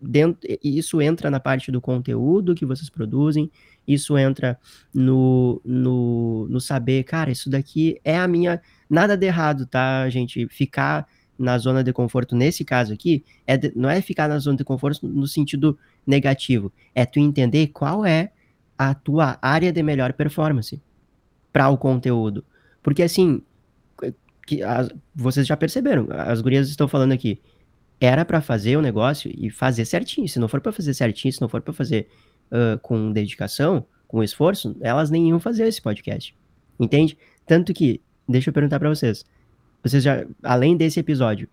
[0.00, 3.50] Dentro, isso entra na parte do conteúdo que vocês produzem,
[3.84, 4.56] isso entra
[4.94, 8.62] no, no, no saber, cara, isso daqui é a minha.
[8.88, 10.46] Nada de errado, tá, gente?
[10.46, 11.04] Ficar
[11.38, 14.64] na zona de conforto nesse caso aqui, é de, não é ficar na zona de
[14.64, 18.32] conforto no sentido negativo, é tu entender qual é
[18.76, 20.80] a tua área de melhor performance
[21.52, 22.44] para o conteúdo.
[22.82, 23.42] Porque assim,
[24.46, 27.40] que as, vocês já perceberam, as gurias estão falando aqui,
[28.00, 30.28] era para fazer o negócio e fazer certinho.
[30.28, 32.08] Se não for para fazer certinho, se não for para fazer
[32.50, 36.34] uh, com dedicação, com esforço, elas nem iam fazer esse podcast.
[36.80, 37.18] Entende?
[37.46, 39.24] Tanto que, deixa eu perguntar para vocês.
[39.82, 41.48] Vocês já, além desse episódio,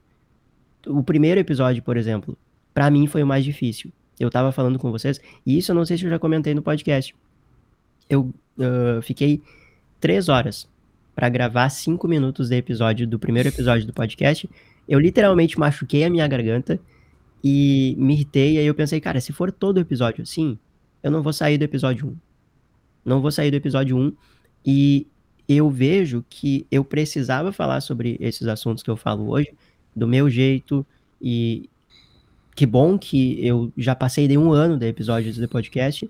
[0.88, 2.38] o primeiro episódio, por exemplo,
[2.73, 3.91] para mim foi o mais difícil.
[4.19, 6.61] Eu tava falando com vocês, e isso eu não sei se eu já comentei no
[6.61, 7.13] podcast.
[8.09, 9.41] Eu uh, fiquei
[9.99, 10.69] três horas
[11.15, 14.49] para gravar cinco minutos de episódio do primeiro episódio do podcast.
[14.88, 16.79] Eu literalmente machuquei a minha garganta
[17.43, 18.55] e me irritei.
[18.55, 20.57] E aí eu pensei, cara, se for todo episódio assim,
[21.01, 22.15] eu não vou sair do episódio 1.
[23.05, 24.13] Não vou sair do episódio 1.
[24.65, 25.07] E
[25.47, 29.53] eu vejo que eu precisava falar sobre esses assuntos que eu falo hoje,
[29.95, 30.86] do meu jeito.
[31.21, 31.69] E
[32.55, 36.10] que bom que eu já passei de um ano de episódios do podcast.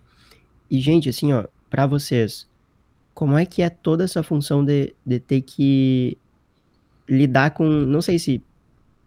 [0.69, 2.47] E, gente, assim, ó, para vocês,
[3.13, 6.17] como é que é toda essa função de, de ter que
[7.07, 8.41] lidar com, não sei se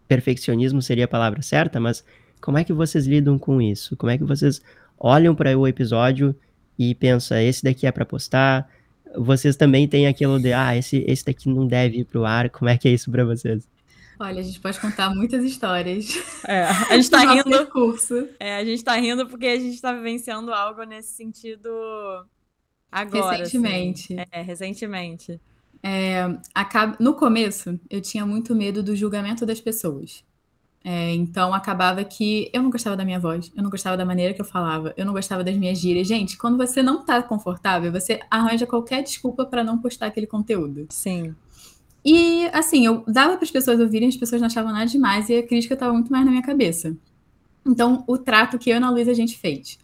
[0.07, 2.03] perfeccionismo seria a palavra certa, mas
[2.41, 3.95] como é que vocês lidam com isso?
[3.95, 4.61] Como é que vocês
[4.97, 6.35] olham para o episódio
[6.77, 8.69] e pensam, esse daqui é para postar?
[9.15, 12.49] Vocês também têm aquilo de, ah, esse, esse daqui não deve ir pro ar.
[12.49, 13.67] Como é que é isso para vocês?
[14.19, 16.07] Olha, a gente pode contar muitas histórias.
[16.45, 17.67] É, a gente tá rindo.
[17.67, 18.27] Curso.
[18.39, 21.69] É, a gente tá rindo porque a gente tá vivenciando algo nesse sentido
[22.91, 23.37] Agora.
[23.37, 24.13] Recentemente.
[24.13, 24.25] Assim.
[24.31, 25.41] É, recentemente.
[25.81, 26.23] É,
[26.99, 30.23] no começo, eu tinha muito medo do julgamento das pessoas.
[30.83, 34.33] É, então acabava que eu não gostava da minha voz, eu não gostava da maneira
[34.33, 36.07] que eu falava, eu não gostava das minhas gírias.
[36.07, 40.87] Gente, quando você não tá confortável, você arranja qualquer desculpa para não postar aquele conteúdo.
[40.89, 41.35] Sim.
[42.03, 45.37] E assim, eu dava para as pessoas ouvirem, as pessoas não achavam nada demais e
[45.37, 46.95] a crítica estava muito mais na minha cabeça.
[47.67, 49.77] Então, o trato que eu e a Ana Luísa a gente fez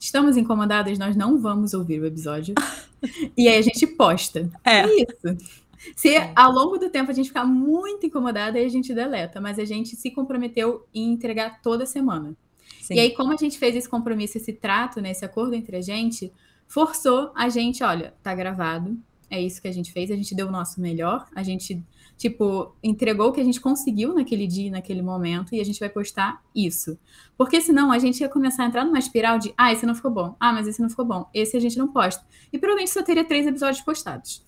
[0.00, 2.54] estamos incomodadas, nós não vamos ouvir o episódio.
[3.36, 4.50] e aí a gente posta.
[4.64, 4.80] É.
[4.80, 5.60] é isso.
[5.96, 6.32] Se é.
[6.36, 9.40] ao longo do tempo a gente ficar muito incomodada, aí a gente deleta.
[9.40, 12.36] Mas a gente se comprometeu em entregar toda semana.
[12.80, 12.94] Sim.
[12.94, 15.80] E aí, como a gente fez esse compromisso, esse trato, né, esse acordo entre a
[15.80, 16.32] gente,
[16.66, 18.98] forçou a gente, olha, tá gravado,
[19.30, 21.84] é isso que a gente fez, a gente deu o nosso melhor, a gente
[22.20, 25.88] tipo, entregou o que a gente conseguiu naquele dia, naquele momento, e a gente vai
[25.88, 26.98] postar isso.
[27.34, 30.10] Porque senão a gente ia começar a entrar numa espiral de, ah, esse não ficou
[30.10, 32.22] bom, ah, mas esse não ficou bom, esse a gente não posta.
[32.52, 34.44] E provavelmente só teria três episódios postados.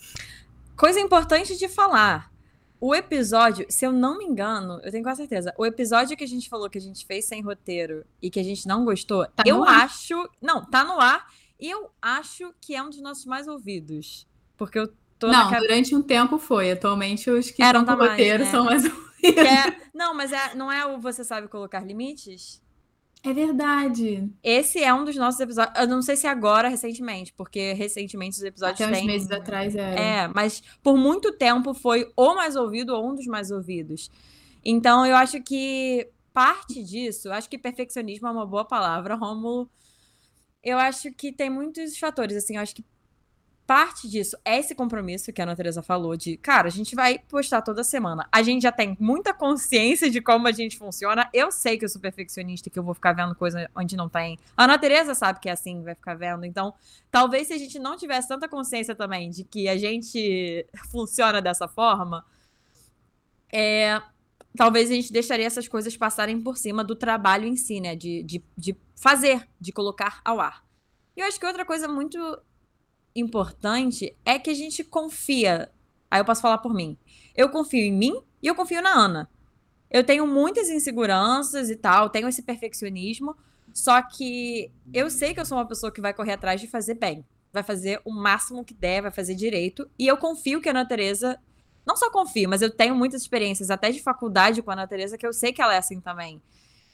[0.82, 2.28] Coisa importante de falar.
[2.80, 6.26] O episódio, se eu não me engano, eu tenho quase certeza, o episódio que a
[6.26, 9.44] gente falou que a gente fez sem roteiro e que a gente não gostou, tá
[9.46, 10.28] eu acho.
[10.40, 11.32] Não, tá no ar.
[11.60, 14.26] E eu acho que é um dos nossos mais ouvidos.
[14.56, 14.92] Porque eu
[15.22, 16.72] não, durante um tempo foi.
[16.72, 18.50] Atualmente os que Eram estão no roteiro né?
[18.50, 18.84] são mais
[19.22, 22.60] é, Não, mas é, não é o Você Sabe Colocar Limites?
[23.24, 24.28] É verdade.
[24.42, 25.78] Esse é um dos nossos episódios.
[25.78, 29.02] Eu não sei se agora, recentemente, porque recentemente os episódios Até têm...
[29.02, 30.00] uns meses atrás era.
[30.00, 34.10] É, mas por muito tempo foi o mais ouvido ou um dos mais ouvidos.
[34.64, 39.70] Então eu acho que parte disso, acho que perfeccionismo é uma boa palavra, Rômulo.
[40.62, 42.84] Eu acho que tem muitos fatores, assim, eu acho que
[43.66, 47.18] parte disso é esse compromisso que a Ana Teresa falou de, cara, a gente vai
[47.18, 48.28] postar toda semana.
[48.30, 51.28] A gente já tem muita consciência de como a gente funciona.
[51.32, 54.38] Eu sei que eu sou perfeccionista, que eu vou ficar vendo coisa onde não tem.
[54.56, 56.44] A Ana Teresa sabe que é assim, vai ficar vendo.
[56.44, 56.74] Então,
[57.10, 61.68] talvez se a gente não tivesse tanta consciência também de que a gente funciona dessa
[61.68, 62.24] forma,
[63.52, 64.00] é,
[64.56, 67.94] talvez a gente deixaria essas coisas passarem por cima do trabalho em si, né?
[67.94, 70.64] De, de, de fazer, de colocar ao ar.
[71.16, 72.18] E eu acho que outra coisa muito
[73.14, 75.70] importante é que a gente confia.
[76.10, 76.96] Aí eu posso falar por mim.
[77.34, 79.30] Eu confio em mim e eu confio na Ana.
[79.90, 83.36] Eu tenho muitas inseguranças e tal, tenho esse perfeccionismo,
[83.74, 86.94] só que eu sei que eu sou uma pessoa que vai correr atrás de fazer
[86.94, 87.24] bem.
[87.52, 89.88] Vai fazer o máximo que der, vai fazer direito.
[89.98, 91.38] E eu confio que a Ana Tereza.
[91.84, 95.18] Não só confio, mas eu tenho muitas experiências, até de faculdade com a Ana Tereza,
[95.18, 96.40] que eu sei que ela é assim também.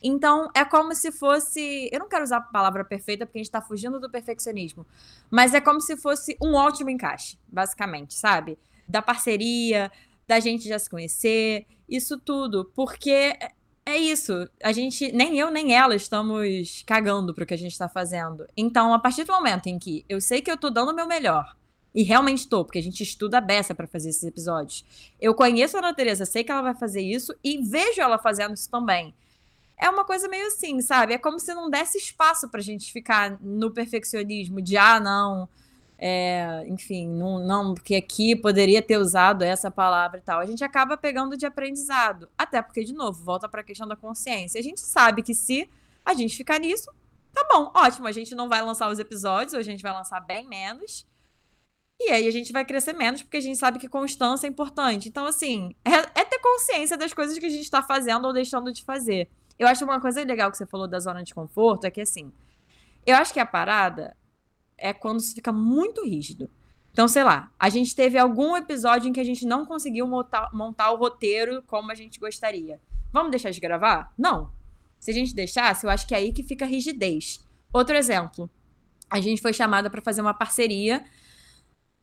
[0.02, 1.88] Então, é como se fosse.
[1.92, 4.86] Eu não quero usar a palavra perfeita porque a gente tá fugindo do perfeccionismo.
[5.30, 8.58] Mas é como se fosse um ótimo encaixe, basicamente, sabe?
[8.88, 9.90] Da parceria,
[10.26, 12.70] da gente já se conhecer, isso tudo.
[12.74, 13.36] Porque
[13.84, 14.48] é isso.
[14.62, 18.46] A gente, nem eu nem ela estamos cagando pro que a gente tá fazendo.
[18.56, 21.08] Então, a partir do momento em que eu sei que eu tô dando o meu
[21.08, 21.56] melhor,
[21.94, 24.84] e realmente tô, porque a gente estuda a beça para fazer esses episódios.
[25.20, 28.54] Eu conheço a Ana Teresa, sei que ela vai fazer isso e vejo ela fazendo
[28.54, 29.14] isso também
[29.78, 31.14] é uma coisa meio assim, sabe?
[31.14, 35.48] É como se não desse espaço pra gente ficar no perfeccionismo de, ah, não,
[35.96, 40.40] é, enfim, não, não, porque aqui poderia ter usado essa palavra e tal.
[40.40, 42.28] A gente acaba pegando de aprendizado.
[42.36, 44.60] Até porque, de novo, volta para a questão da consciência.
[44.60, 45.68] A gente sabe que se
[46.04, 46.90] a gente ficar nisso,
[47.32, 48.06] tá bom, ótimo.
[48.06, 51.06] A gente não vai lançar os episódios, ou a gente vai lançar bem menos.
[52.00, 55.08] E aí a gente vai crescer menos, porque a gente sabe que constância é importante.
[55.08, 58.72] Então, assim, é, é ter consciência das coisas que a gente está fazendo ou deixando
[58.72, 59.28] de fazer.
[59.58, 62.32] Eu acho uma coisa legal que você falou da zona de conforto é que, assim,
[63.04, 64.16] eu acho que a parada
[64.76, 66.48] é quando se fica muito rígido.
[66.92, 70.50] Então, sei lá, a gente teve algum episódio em que a gente não conseguiu montar,
[70.52, 72.80] montar o roteiro como a gente gostaria.
[73.12, 74.12] Vamos deixar de gravar?
[74.16, 74.52] Não.
[74.98, 77.44] Se a gente deixasse, eu acho que é aí que fica a rigidez.
[77.72, 78.50] Outro exemplo.
[79.08, 81.04] A gente foi chamada para fazer uma parceria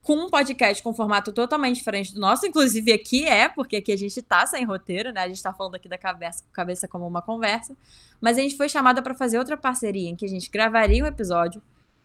[0.05, 3.91] com um podcast com um formato totalmente diferente do nosso, inclusive aqui é, porque aqui
[3.91, 5.21] a gente tá sem roteiro, né?
[5.21, 7.75] A gente tá falando aqui da cabeça, cabeça como uma conversa.
[8.21, 11.07] Mas a gente foi chamada para fazer outra parceria em que a gente gravaria um
[11.07, 11.59] episódio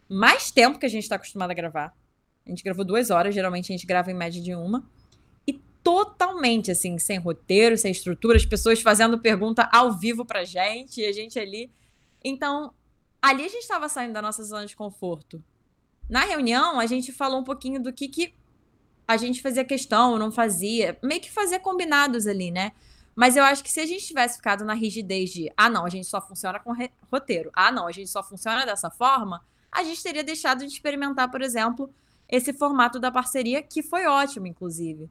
[0.09, 1.95] mais tempo que a gente tá acostumado a gravar.
[2.47, 4.83] A gente gravou duas horas, geralmente a gente grava em média de uma.
[5.47, 11.03] E totalmente assim, sem roteiro, sem estrutura, as pessoas fazendo pergunta ao vivo pra gente,
[11.03, 11.71] e a gente ali.
[12.25, 12.73] Então,
[13.21, 15.45] ali a gente estava saindo da nossa zona de conforto
[16.11, 18.35] na reunião, a gente falou um pouquinho do que, que
[19.07, 22.73] a gente fazia questão não fazia, meio que fazia combinados ali, né?
[23.15, 25.89] Mas eu acho que se a gente tivesse ficado na rigidez de, ah, não, a
[25.89, 26.75] gente só funciona com
[27.11, 31.31] roteiro, ah, não, a gente só funciona dessa forma, a gente teria deixado de experimentar,
[31.31, 31.93] por exemplo,
[32.29, 35.09] esse formato da parceria, que foi ótimo, inclusive.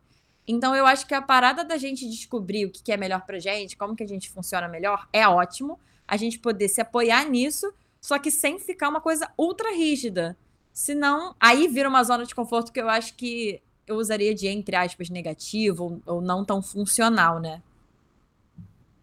[0.47, 3.77] Então, eu acho que a parada da gente descobrir o que é melhor pra gente,
[3.77, 5.79] como que a gente funciona melhor, é ótimo.
[6.07, 10.37] A gente poder se apoiar nisso, só que sem ficar uma coisa ultra rígida.
[10.79, 14.77] Senão, aí vira uma zona de conforto que eu acho que eu usaria de, entre
[14.77, 17.61] aspas, negativo ou, não tão funcional, né?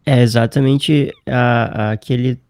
[0.03, 2.41] É exatamente a, a, aquele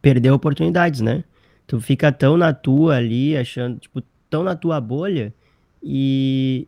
[0.00, 1.22] perder oportunidades, né?
[1.66, 5.34] Tu fica tão na tua ali, achando, tipo, tão na tua bolha
[5.82, 6.66] e,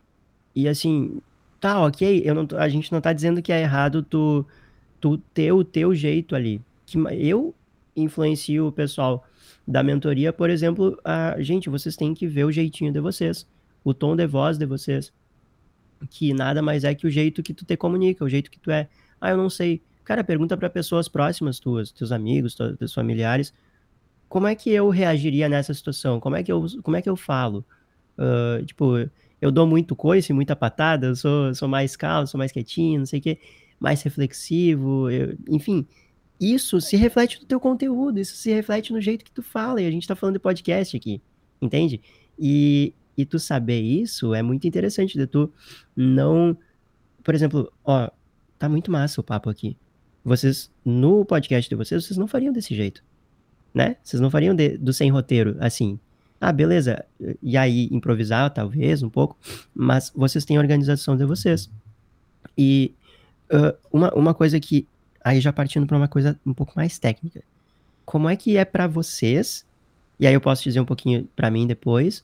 [0.55, 1.19] e assim,
[1.59, 4.45] tá, ok, eu não, a gente não tá dizendo que é errado tu,
[5.01, 6.61] tu ter o teu jeito ali.
[6.85, 7.55] Que eu
[7.95, 9.25] influencio o pessoal
[9.67, 13.47] da mentoria, por exemplo, a, gente, vocês têm que ver o jeitinho de vocês,
[13.83, 15.11] o tom de voz de vocês,
[16.09, 18.69] que nada mais é que o jeito que tu te comunica, o jeito que tu
[18.69, 18.87] é.
[19.19, 19.81] Ah, eu não sei.
[20.03, 23.53] Cara, pergunta para pessoas próximas tuas, teus amigos, teus familiares,
[24.29, 26.19] como é que eu reagiria nessa situação?
[26.19, 27.65] Como é que eu, como é que eu falo?
[28.17, 28.97] Uh, tipo,
[29.41, 33.05] eu dou muito coice, muita patada, eu sou, sou mais calmo, sou mais quietinho, não
[33.05, 33.39] sei o quê,
[33.79, 35.87] mais reflexivo, eu, enfim,
[36.39, 39.87] isso se reflete no teu conteúdo, isso se reflete no jeito que tu fala, e
[39.87, 41.21] a gente tá falando de podcast aqui,
[41.61, 42.01] entende?
[42.37, 45.51] E, e tu saber isso é muito interessante, de tu
[45.95, 46.57] não...
[47.23, 48.09] Por exemplo, ó,
[48.59, 49.77] tá muito massa o papo aqui.
[50.23, 53.03] Vocês, no podcast de vocês, vocês não fariam desse jeito,
[53.73, 53.95] né?
[54.03, 55.99] Vocês não fariam de, do sem roteiro, assim.
[56.39, 57.05] Ah, beleza,
[57.41, 59.37] e aí improvisar, talvez, um pouco,
[59.73, 61.71] mas vocês têm a organização de vocês.
[62.57, 62.93] E
[63.51, 64.87] uh, uma, uma coisa que
[65.25, 67.43] Aí já partindo para uma coisa um pouco mais técnica.
[68.05, 69.65] Como é que é para vocês?
[70.19, 72.23] E aí eu posso dizer um pouquinho para mim depois.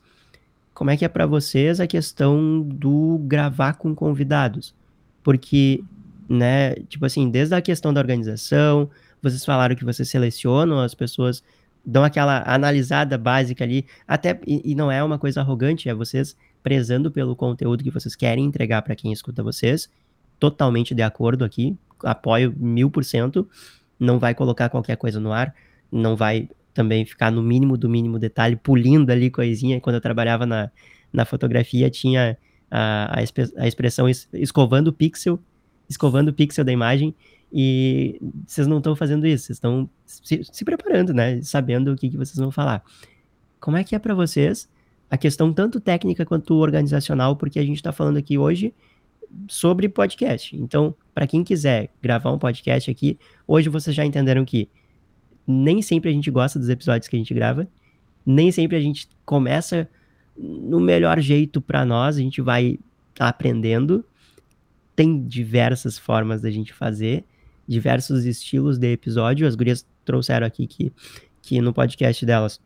[0.72, 4.76] Como é que é para vocês a questão do gravar com convidados?
[5.24, 5.84] Porque,
[6.30, 8.88] né, tipo assim, desde a questão da organização,
[9.20, 11.44] vocês falaram que vocês selecionam as pessoas,
[11.84, 16.38] dão aquela analisada básica ali, até e, e não é uma coisa arrogante, é vocês
[16.62, 19.90] prezando pelo conteúdo que vocês querem entregar para quem escuta vocês.
[20.42, 23.48] Totalmente de acordo aqui, apoio mil por cento,
[24.00, 25.54] não vai colocar qualquer coisa no ar,
[25.92, 29.80] não vai também ficar no mínimo do mínimo detalhe, pulindo ali coisinha.
[29.80, 30.72] Quando eu trabalhava na,
[31.14, 32.36] na fotografia, tinha
[32.72, 33.24] a, a,
[33.58, 35.40] a expressão es, escovando o pixel,
[35.88, 37.14] escovando o pixel da imagem,
[37.54, 41.40] e vocês não estão fazendo isso, vocês estão se, se, preparando, né?
[41.44, 42.84] Sabendo o que, que vocês vão falar.
[43.60, 44.68] Como é que é para vocês
[45.08, 48.74] a questão tanto técnica quanto organizacional, porque a gente está falando aqui hoje
[49.48, 50.56] sobre podcast.
[50.56, 53.18] Então, para quem quiser gravar um podcast aqui,
[53.48, 54.70] hoje vocês já entenderam que
[55.48, 57.68] nem sempre a gente gosta dos episódios que a gente grava,
[58.26, 59.90] nem sempre a gente começa
[60.38, 62.80] no melhor jeito para nós, a gente vai
[63.20, 64.06] aprendendo.
[64.96, 67.26] Tem diversas formas da gente fazer,
[67.68, 69.48] diversos estilos de episódio.
[69.48, 70.92] As gurias trouxeram aqui que,
[71.42, 72.62] que no podcast delas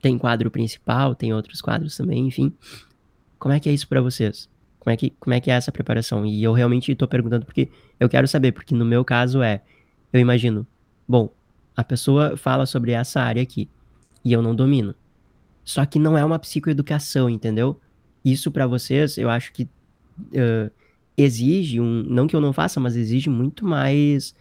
[0.00, 2.52] tem quadro principal, tem outros quadros também, enfim.
[3.38, 4.48] Como é que é isso para vocês?
[4.86, 6.24] Como é que, como é que é essa preparação?
[6.24, 7.68] E eu realmente estou perguntando porque
[7.98, 9.60] eu quero saber, porque no meu caso é,
[10.12, 10.64] eu imagino,
[11.08, 11.28] bom,
[11.76, 13.68] a pessoa fala sobre essa área aqui
[14.24, 14.94] e eu não domino.
[15.64, 17.80] Só que não é uma psicoeducação, entendeu?
[18.24, 20.70] Isso para vocês, eu acho que uh,
[21.16, 24.36] exige um, não que eu não faça, mas exige muito mais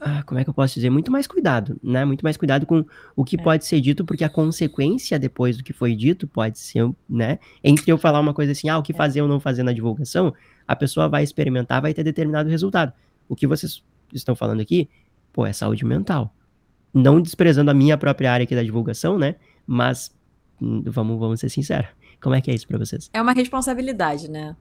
[0.00, 0.90] ah, como é que eu posso dizer?
[0.90, 2.04] Muito mais cuidado, né?
[2.04, 2.84] Muito mais cuidado com
[3.16, 3.42] o que é.
[3.42, 7.38] pode ser dito, porque a consequência depois do que foi dito pode ser, né?
[7.64, 8.94] Entre eu falar uma coisa assim, ah, o que é.
[8.94, 10.32] fazer ou não fazer na divulgação,
[10.66, 12.92] a pessoa vai experimentar, vai ter determinado resultado.
[13.28, 13.82] O que vocês
[14.12, 14.88] estão falando aqui,
[15.32, 16.32] pô, é saúde mental.
[16.94, 19.34] Não desprezando a minha própria área aqui da divulgação, né?
[19.66, 20.14] Mas
[20.62, 21.90] hum, vamos, vamos ser sinceros.
[22.20, 23.10] Como é que é isso para vocês?
[23.12, 24.56] É uma responsabilidade, né?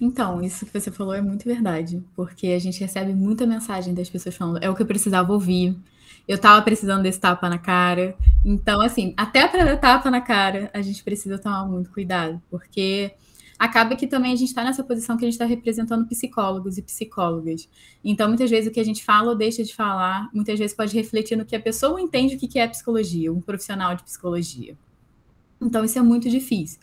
[0.00, 4.08] Então, isso que você falou é muito verdade, porque a gente recebe muita mensagem das
[4.08, 5.76] pessoas falando, é o que eu precisava ouvir,
[6.26, 8.14] eu tava precisando desse tapa na cara.
[8.44, 13.12] Então, assim, até para dar tapa na cara, a gente precisa tomar muito cuidado, porque
[13.58, 16.82] acaba que também a gente está nessa posição que a gente está representando psicólogos e
[16.82, 17.68] psicólogas.
[18.04, 20.94] Então, muitas vezes o que a gente fala ou deixa de falar, muitas vezes pode
[20.94, 24.76] refletir no que a pessoa entende o que é psicologia, um profissional de psicologia.
[25.60, 26.78] Então, isso é muito difícil.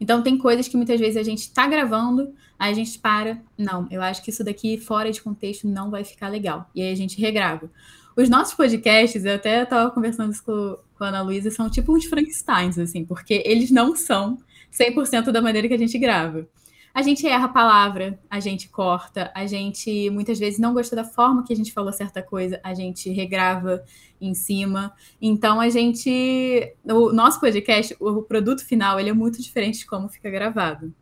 [0.00, 3.40] Então, tem coisas que muitas vezes a gente está gravando, aí a gente para.
[3.56, 6.70] Não, eu acho que isso daqui, fora de contexto, não vai ficar legal.
[6.74, 7.70] E aí a gente regrava.
[8.16, 11.94] Os nossos podcasts, eu até estava conversando isso com, com a Ana Luísa, são tipo
[11.94, 14.38] uns Frankensteins, assim, porque eles não são
[14.72, 16.48] 100% da maneira que a gente grava
[16.92, 21.04] a gente erra a palavra, a gente corta, a gente muitas vezes não gostou da
[21.04, 23.84] forma que a gente falou certa coisa, a gente regrava
[24.20, 24.92] em cima.
[25.20, 30.08] Então a gente, o nosso podcast, o produto final, ele é muito diferente de como
[30.08, 30.92] fica gravado.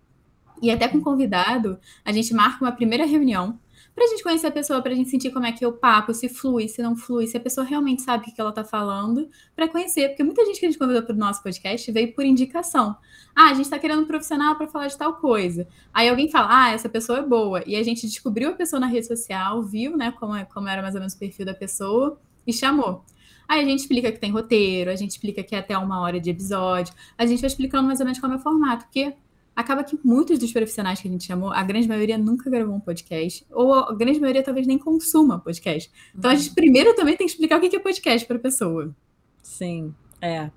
[0.60, 3.58] E até com convidado, a gente marca uma primeira reunião
[3.98, 5.72] para a gente conhecer a pessoa, para a gente sentir como é que é o
[5.72, 8.62] papo, se flui, se não flui, se a pessoa realmente sabe o que ela está
[8.62, 10.10] falando, para conhecer.
[10.10, 12.96] Porque muita gente que a gente convidou para o nosso podcast veio por indicação.
[13.34, 15.66] Ah, a gente está querendo um profissional para falar de tal coisa.
[15.92, 17.62] Aí alguém fala, ah, essa pessoa é boa.
[17.66, 20.80] E a gente descobriu a pessoa na rede social, viu, né, como, é, como era
[20.80, 23.04] mais ou menos o perfil da pessoa e chamou.
[23.48, 26.20] Aí a gente explica que tem roteiro, a gente explica que é até uma hora
[26.20, 29.14] de episódio, a gente vai explicando mais ou menos como é o formato, porque
[29.58, 32.78] acaba que muitos dos profissionais que a gente chamou, a grande maioria nunca gravou um
[32.78, 35.90] podcast, ou a grande maioria talvez nem consuma podcast.
[36.16, 38.94] Então a gente primeiro também tem que explicar o que é podcast para a pessoa.
[39.42, 40.52] Sim, é.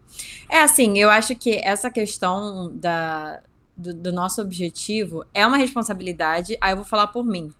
[0.47, 3.41] É assim, eu acho que essa questão da,
[3.75, 7.51] do, do nosso objetivo é uma responsabilidade, aí eu vou falar por mim.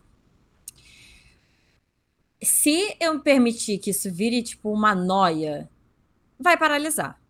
[2.40, 5.68] Se eu permitir que isso vire tipo uma noia,
[6.40, 7.21] vai paralisar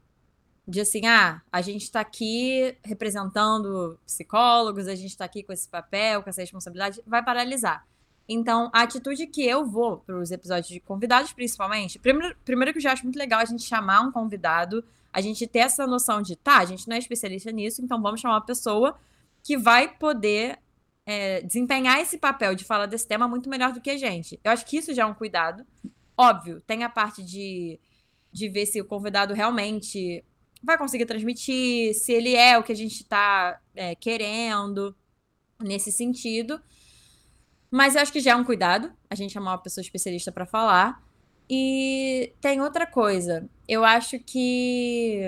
[0.72, 5.68] de assim, ah, a gente está aqui representando psicólogos, a gente está aqui com esse
[5.68, 7.86] papel, com essa responsabilidade, vai paralisar.
[8.28, 12.78] Então, a atitude que eu vou para os episódios de convidados, principalmente, primeiro, primeiro que
[12.78, 14.82] eu já acho muito legal a gente chamar um convidado,
[15.12, 18.22] a gente ter essa noção de, tá, a gente não é especialista nisso, então vamos
[18.22, 18.98] chamar uma pessoa
[19.44, 20.58] que vai poder
[21.06, 24.40] é, desempenhar esse papel de falar desse tema muito melhor do que a gente.
[24.42, 25.66] Eu acho que isso já é um cuidado.
[26.18, 27.78] Óbvio, tem a parte de,
[28.32, 30.24] de ver se o convidado realmente
[30.64, 34.96] vai conseguir transmitir, se ele é o que a gente está é, querendo
[35.60, 36.62] nesse sentido.
[37.70, 40.46] Mas eu acho que já é um cuidado a gente chamar uma pessoa especialista para
[40.46, 41.02] falar.
[41.50, 43.50] E tem outra coisa.
[43.68, 45.22] Eu acho que.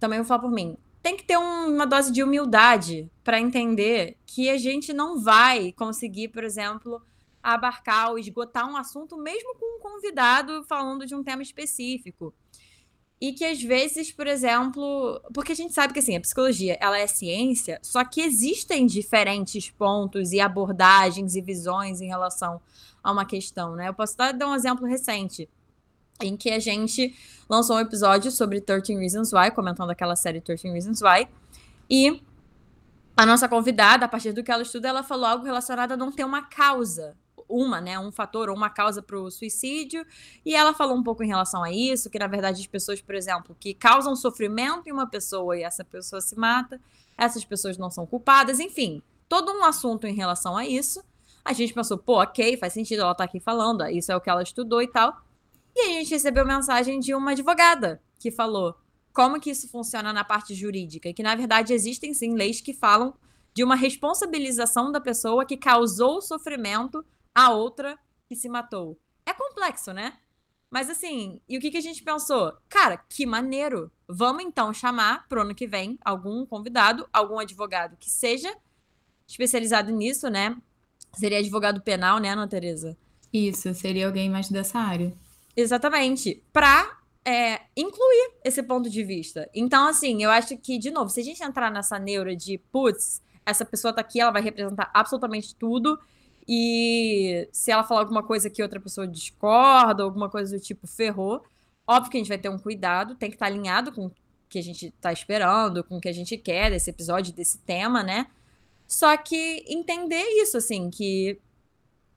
[0.00, 0.76] Também vou falar por mim.
[1.02, 5.72] Tem que ter um, uma dose de humildade para entender que a gente não vai
[5.72, 7.00] conseguir, por exemplo,
[7.42, 12.34] abarcar ou esgotar um assunto, mesmo com um convidado falando de um tema específico.
[13.20, 16.98] E que às vezes, por exemplo, porque a gente sabe que assim, a psicologia, ela
[16.98, 22.60] é ciência, só que existem diferentes pontos e abordagens e visões em relação
[23.02, 23.88] a uma questão, né?
[23.88, 25.48] Eu posso dar, um exemplo recente
[26.20, 27.14] em que a gente
[27.48, 31.28] lançou um episódio sobre 13 Reasons Why, comentando aquela série 13 Reasons Why,
[31.90, 32.22] e
[33.16, 36.12] a nossa convidada, a partir do que ela estuda, ela falou algo relacionado a não
[36.12, 37.16] ter uma causa
[37.48, 40.04] uma, né, um fator ou uma causa para o suicídio,
[40.44, 43.14] e ela falou um pouco em relação a isso, que na verdade as pessoas, por
[43.14, 46.80] exemplo, que causam sofrimento em uma pessoa e essa pessoa se mata,
[47.16, 51.02] essas pessoas não são culpadas, enfim, todo um assunto em relação a isso.
[51.44, 54.28] A gente pensou, pô, ok, faz sentido, ela tá aqui falando, isso é o que
[54.28, 55.16] ela estudou e tal.
[55.74, 58.74] E a gente recebeu mensagem de uma advogada que falou
[59.12, 62.72] como que isso funciona na parte jurídica, e que na verdade existem sim leis que
[62.72, 63.14] falam
[63.52, 68.98] de uma responsabilização da pessoa que causou o sofrimento a outra que se matou.
[69.24, 70.18] É complexo, né?
[70.70, 72.52] Mas assim, e o que, que a gente pensou?
[72.68, 73.90] Cara, que maneiro!
[74.06, 78.54] Vamos então chamar pro ano que vem algum convidado, algum advogado que seja
[79.26, 80.56] especializado nisso, né?
[81.14, 82.96] Seria advogado penal, né, Ana Tereza?
[83.32, 85.14] Isso, seria alguém mais dessa área.
[85.56, 86.42] Exatamente.
[86.52, 89.48] Pra é, incluir esse ponto de vista.
[89.54, 93.22] Então, assim, eu acho que, de novo, se a gente entrar nessa neura de, putz,
[93.44, 95.98] essa pessoa tá aqui, ela vai representar absolutamente tudo
[96.48, 101.44] e se ela falar alguma coisa que outra pessoa discorda, alguma coisa do tipo, ferrou.
[101.86, 104.12] Óbvio que a gente vai ter um cuidado, tem que estar alinhado com o
[104.48, 108.02] que a gente está esperando, com o que a gente quer desse episódio, desse tema,
[108.02, 108.28] né?
[108.86, 111.38] Só que entender isso, assim, que.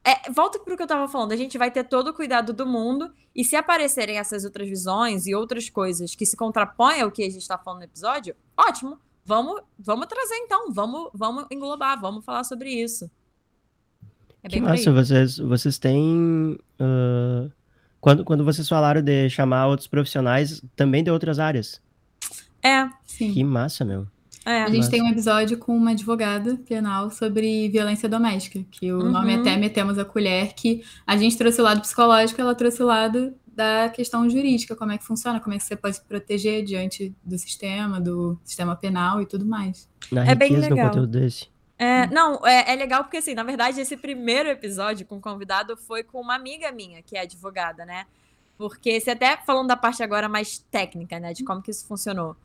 [0.04, 2.54] É, volta para o que eu estava falando, a gente vai ter todo o cuidado
[2.54, 7.12] do mundo, e se aparecerem essas outras visões e outras coisas que se contrapõem ao
[7.12, 8.98] que a gente está falando no episódio, ótimo.
[9.24, 13.10] Vamos, vamos trazer então, vamos, vamos englobar, vamos falar sobre isso.
[14.44, 16.58] É que massa, vocês, vocês têm.
[16.80, 17.52] Uh,
[18.00, 21.82] quando, quando vocês falaram de chamar outros profissionais, também de outras áreas.
[22.64, 23.34] É, sim.
[23.34, 24.08] Que massa, meu.
[24.44, 28.98] É, a gente tem um episódio com uma advogada penal sobre violência doméstica, que o
[28.98, 29.12] uhum.
[29.12, 32.88] nome até metemos a colher, que a gente trouxe o lado psicológico, ela trouxe o
[32.88, 36.64] lado da questão jurídica, como é que funciona, como é que você pode se proteger
[36.64, 39.88] diante do sistema, do sistema penal e tudo mais.
[40.12, 40.88] Na é bem legal.
[40.88, 41.51] conteúdo desse.
[41.82, 45.76] É, não, é, é, legal porque, assim, na verdade, esse primeiro episódio com o convidado
[45.76, 48.06] foi com uma amiga minha, que é advogada, né?
[48.56, 52.38] Porque você até falando da parte agora mais técnica, né, de como que isso funcionou.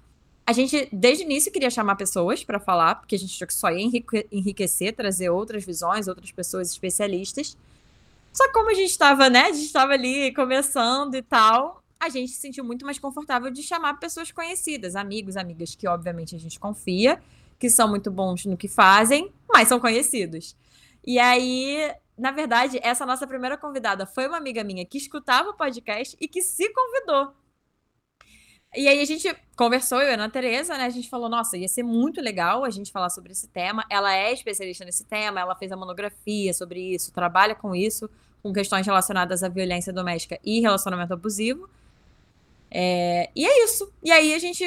[0.47, 3.53] A gente, desde o início, queria chamar pessoas para falar, porque a gente achou que
[3.53, 7.59] só ia enriquecer, trazer outras visões, outras pessoas especialistas.
[8.33, 9.43] Só que como a gente estava, né?
[9.43, 13.63] A gente estava ali começando e tal, a gente se sentiu muito mais confortável de
[13.63, 17.21] chamar pessoas conhecidas, amigos, amigas que obviamente a gente confia,
[17.59, 20.57] que são muito bons no que fazem, mas são conhecidos.
[21.05, 25.55] E aí, na verdade, essa nossa primeira convidada foi uma amiga minha que escutava o
[25.55, 27.35] podcast e que se convidou
[28.77, 30.85] e aí a gente conversou, eu e a Ana Tereza, né?
[30.85, 33.83] A gente falou, nossa, ia ser muito legal a gente falar sobre esse tema.
[33.89, 38.11] Ela é especialista nesse tema, ela fez a monografia sobre isso, trabalha com isso,
[38.43, 41.71] com questões relacionadas à violência doméstica e relacionamento abusivo.
[42.71, 43.91] É, e é isso.
[44.03, 44.63] E aí a gente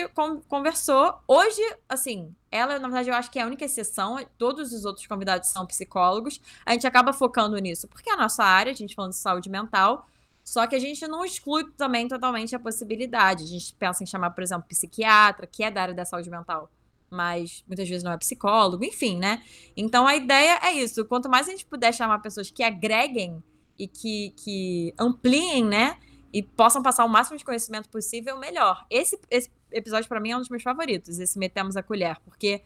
[0.48, 1.20] conversou.
[1.28, 4.18] Hoje, assim, ela, na verdade, eu acho que é a única exceção.
[4.38, 6.42] Todos os outros convidados são psicólogos.
[6.66, 9.50] A gente acaba focando nisso, porque é a nossa área, a gente falando de saúde
[9.50, 10.08] mental.
[10.44, 13.44] Só que a gente não exclui também totalmente a possibilidade.
[13.44, 16.72] A gente pensa em chamar, por exemplo, psiquiatra, que é da área da saúde mental,
[17.08, 19.44] mas muitas vezes não é psicólogo, enfim, né?
[19.78, 21.06] Então a ideia é isso.
[21.06, 23.44] Quanto mais a gente puder chamar pessoas que agreguem
[23.78, 26.00] e que, que ampliem, né?
[26.34, 28.86] E possam passar o máximo de conhecimento possível, melhor.
[28.90, 32.62] Esse, esse episódio, para mim, é um dos meus favoritos, esse Metemos a Colher, porque,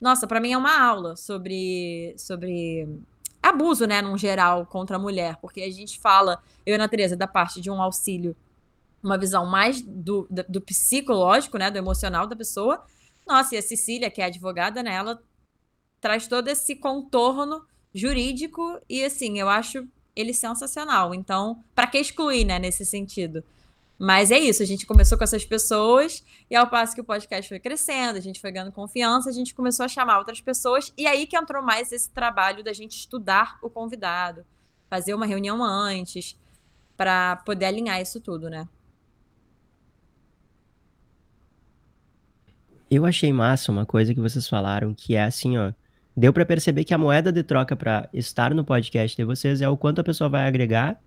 [0.00, 2.88] nossa, para mim é uma aula sobre, sobre
[3.42, 7.16] abuso, né, num geral, contra a mulher, porque a gente fala, eu e a Tereza,
[7.16, 8.34] da parte de um auxílio,
[9.02, 12.82] uma visão mais do, do, do, psicológico, né, do emocional da pessoa.
[13.26, 15.22] Nossa, e a Cecília, que é advogada, né, ela
[16.00, 19.86] traz todo esse contorno jurídico e, assim, eu acho
[20.16, 21.14] ele sensacional.
[21.14, 23.44] Então, para que excluir, né, nesse sentido?
[23.98, 27.48] Mas é isso, a gente começou com essas pessoas, e ao passo que o podcast
[27.48, 31.06] foi crescendo, a gente foi ganhando confiança, a gente começou a chamar outras pessoas, e
[31.06, 34.44] aí que entrou mais esse trabalho da gente estudar o convidado,
[34.90, 36.36] fazer uma reunião antes,
[36.96, 38.68] para poder alinhar isso tudo, né?
[42.90, 45.72] Eu achei massa uma coisa que vocês falaram, que é assim, ó.
[46.16, 49.68] Deu para perceber que a moeda de troca para estar no podcast de vocês é
[49.68, 51.00] o quanto a pessoa vai agregar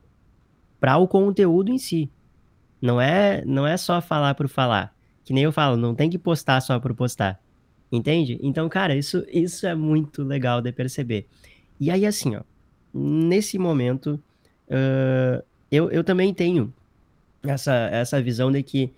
[0.82, 2.12] para o conteúdo em si.
[2.82, 4.96] Não é, não é só falar por falar.
[5.24, 7.40] Que nem eu falo, não tem que postar só por postar.
[7.92, 8.38] Entende?
[8.42, 11.28] Então, cara, isso, isso é muito legal de perceber.
[11.80, 12.42] E aí, assim, ó,
[12.94, 14.22] nesse momento,
[14.68, 16.74] uh, eu, eu também tenho
[17.44, 18.94] essa, essa visão de que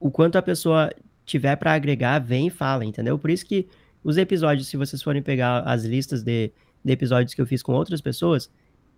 [0.00, 0.90] o quanto a pessoa
[1.24, 3.18] tiver para agregar, vem e fala, entendeu?
[3.18, 3.68] Por isso que
[4.02, 6.50] os episódios, se vocês forem pegar as listas de,
[6.84, 8.50] de episódios que eu fiz com outras pessoas,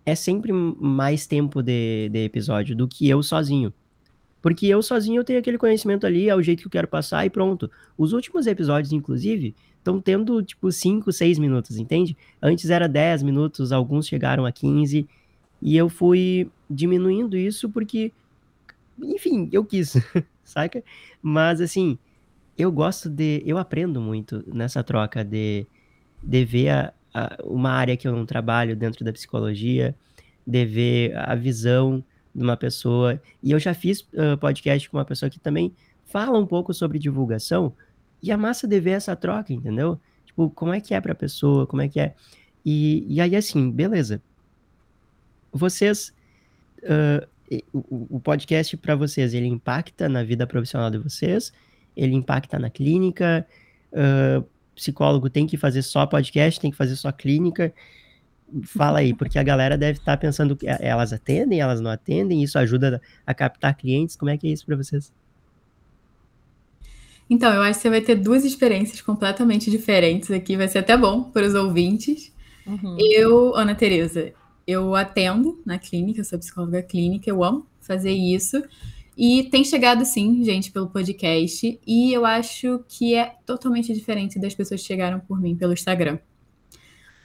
[0.05, 3.73] é sempre mais tempo de, de episódio do que eu sozinho.
[4.41, 7.25] Porque eu sozinho eu tenho aquele conhecimento ali, é o jeito que eu quero passar
[7.25, 7.69] e pronto.
[7.97, 12.17] Os últimos episódios, inclusive, estão tendo tipo 5, 6 minutos, entende?
[12.41, 15.07] Antes era 10 minutos, alguns chegaram a 15,
[15.61, 18.11] e eu fui diminuindo isso porque,
[18.99, 19.93] enfim, eu quis,
[20.43, 20.83] saca?
[21.21, 21.99] Mas assim,
[22.57, 23.43] eu gosto de.
[23.45, 25.65] Eu aprendo muito nessa troca de,
[26.21, 29.95] de ver a, a, uma área que eu não trabalho dentro da psicologia,
[30.45, 32.03] de ver a visão
[32.33, 33.21] de uma pessoa.
[33.41, 35.73] E eu já fiz uh, podcast com uma pessoa que também
[36.05, 37.73] fala um pouco sobre divulgação.
[38.21, 39.99] E a massa de ver essa troca, entendeu?
[40.25, 42.13] Tipo, como é que é pra pessoa, como é que é.
[42.65, 44.21] E, e aí, assim, beleza.
[45.51, 46.13] Vocês.
[46.83, 47.27] Uh,
[47.73, 51.51] o, o podcast para vocês, ele impacta na vida profissional de vocês?
[51.95, 53.45] Ele impacta na clínica?
[53.91, 57.73] Uh, psicólogo tem que fazer só podcast, tem que fazer só clínica?
[58.63, 62.43] Fala aí, porque a galera deve estar tá pensando que elas atendem, elas não atendem,
[62.43, 64.15] isso ajuda a captar clientes.
[64.15, 65.13] Como é que é isso para vocês?
[67.29, 70.97] Então, eu acho que você vai ter duas experiências completamente diferentes aqui, vai ser até
[70.97, 72.33] bom para os ouvintes.
[72.67, 72.97] Uhum.
[72.99, 74.33] Eu, Ana Tereza,
[74.67, 78.61] eu atendo na clínica, sou psicóloga clínica, eu amo fazer isso.
[79.17, 81.79] E tem chegado, sim, gente, pelo podcast.
[81.85, 86.19] E eu acho que é totalmente diferente das pessoas que chegaram por mim pelo Instagram.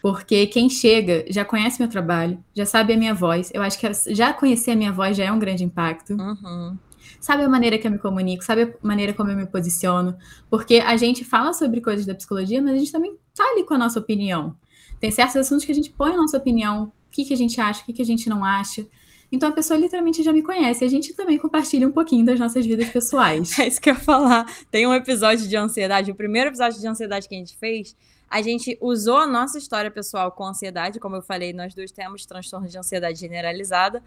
[0.07, 3.51] Porque quem chega já conhece meu trabalho, já sabe a minha voz.
[3.53, 6.13] Eu acho que já conhecer a minha voz já é um grande impacto.
[6.13, 6.79] Uhum.
[7.19, 10.17] Sabe a maneira que eu me comunico, sabe a maneira como eu me posiciono.
[10.49, 13.75] Porque a gente fala sobre coisas da psicologia, mas a gente também tá ali com
[13.75, 14.55] a nossa opinião.
[15.01, 17.61] Tem certos assuntos que a gente põe a nossa opinião, o que, que a gente
[17.61, 18.87] acha, o que, que a gente não acha.
[19.31, 20.85] Então a pessoa literalmente já me conhece.
[20.85, 23.59] A gente também compartilha um pouquinho das nossas vidas pessoais.
[23.59, 24.47] É isso que eu ia falar.
[24.71, 27.97] Tem um episódio de ansiedade, o primeiro episódio de ansiedade que a gente fez,
[28.29, 30.99] a gente usou a nossa história pessoal com ansiedade.
[30.99, 34.03] Como eu falei, nós dois temos transtorno de ansiedade generalizada.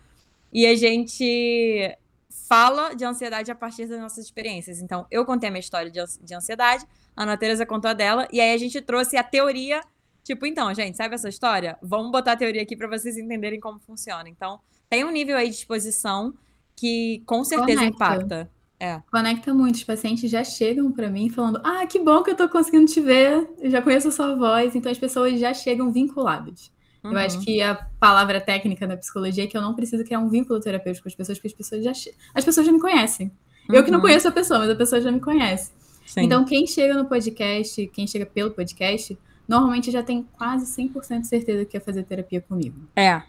[0.51, 1.95] E a gente
[2.29, 4.81] fala de ansiedade a partir das nossas experiências.
[4.81, 8.39] Então, eu contei a minha história de ansiedade, a Ana Teresa contou a dela, e
[8.39, 9.81] aí a gente trouxe a teoria.
[10.23, 11.77] Tipo, então, gente, sabe essa história?
[11.81, 14.29] Vamos botar a teoria aqui para vocês entenderem como funciona.
[14.29, 14.59] Então,
[14.89, 16.33] tem um nível aí de exposição
[16.75, 17.95] que com certeza Conecta.
[17.95, 18.51] impacta.
[18.79, 19.01] É.
[19.11, 19.75] Conecta muito.
[19.75, 23.01] Os pacientes já chegam para mim falando: Ah, que bom que eu tô conseguindo te
[23.01, 24.75] ver, eu já conheço a sua voz.
[24.75, 26.71] Então as pessoas já chegam vinculadas.
[27.03, 27.11] Uhum.
[27.11, 27.43] Eu acho uhum.
[27.43, 31.03] que a palavra técnica da psicologia é que eu não preciso criar um vínculo terapêutico
[31.03, 31.91] com as pessoas, porque as pessoas já,
[32.33, 33.27] as pessoas já me conhecem.
[33.69, 33.75] Uhum.
[33.75, 34.05] Eu que não uhum.
[34.05, 35.71] conheço a pessoa, mas a pessoa já me conhece.
[36.05, 36.21] Sim.
[36.21, 39.17] Então, quem chega no podcast, quem chega pelo podcast,
[39.47, 42.79] normalmente já tem quase 100% de certeza que quer fazer terapia comigo.
[42.95, 43.21] É,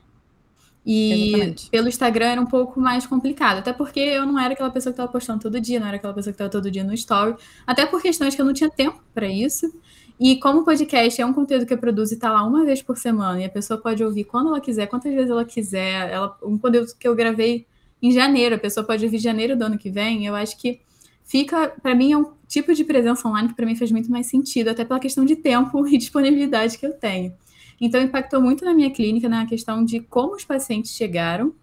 [0.85, 1.71] e Exatamente.
[1.71, 4.95] pelo Instagram era um pouco mais complicado, até porque eu não era aquela pessoa que
[4.95, 7.85] estava postando todo dia, não era aquela pessoa que estava todo dia no story, até
[7.85, 9.71] por questões que eu não tinha tempo para isso.
[10.19, 12.83] E como o podcast é um conteúdo que eu produzo e está lá uma vez
[12.83, 16.37] por semana, e a pessoa pode ouvir quando ela quiser, quantas vezes ela quiser, ela,
[16.43, 17.67] um conteúdo que eu gravei
[18.03, 20.81] em janeiro, a pessoa pode ouvir janeiro do ano que vem, eu acho que
[21.25, 24.27] fica, para mim, é um tipo de presença online que para mim faz muito mais
[24.27, 27.33] sentido, até pela questão de tempo e disponibilidade que eu tenho.
[27.81, 31.55] Então, impactou muito na minha clínica na questão de como os pacientes chegaram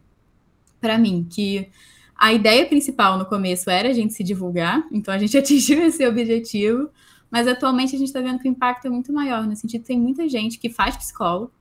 [0.79, 1.69] para mim, que
[2.15, 6.05] a ideia principal no começo era a gente se divulgar, então a gente atingiu esse
[6.05, 6.89] objetivo,
[7.29, 9.87] mas atualmente a gente está vendo que o impacto é muito maior, no sentido que
[9.87, 11.51] tem muita gente que faz psicólogo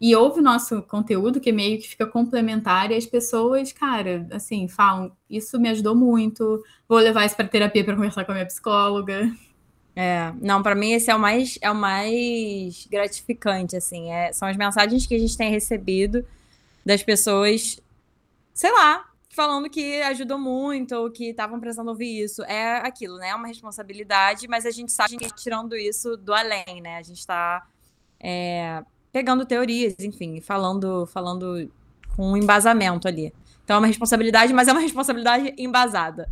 [0.00, 4.68] e ouve o nosso conteúdo, que meio que fica complementar, e as pessoas, cara, assim,
[4.68, 8.46] falam: Isso me ajudou muito, vou levar isso para terapia para conversar com a minha
[8.46, 9.28] psicóloga.
[10.00, 14.46] É, não, para mim esse é o mais é o mais gratificante, assim, é, são
[14.46, 16.24] as mensagens que a gente tem recebido
[16.86, 17.80] das pessoas,
[18.54, 22.44] sei lá, falando que ajudou muito ou que estavam precisando ouvir isso.
[22.44, 23.30] É aquilo, né?
[23.30, 26.98] É uma responsabilidade, mas a gente sabe que a gente tirando isso do além, né?
[26.98, 27.66] A gente está
[28.20, 31.68] é, pegando teorias, enfim, falando, falando
[32.14, 33.34] com um embasamento ali.
[33.64, 36.30] Então é uma responsabilidade, mas é uma responsabilidade embasada.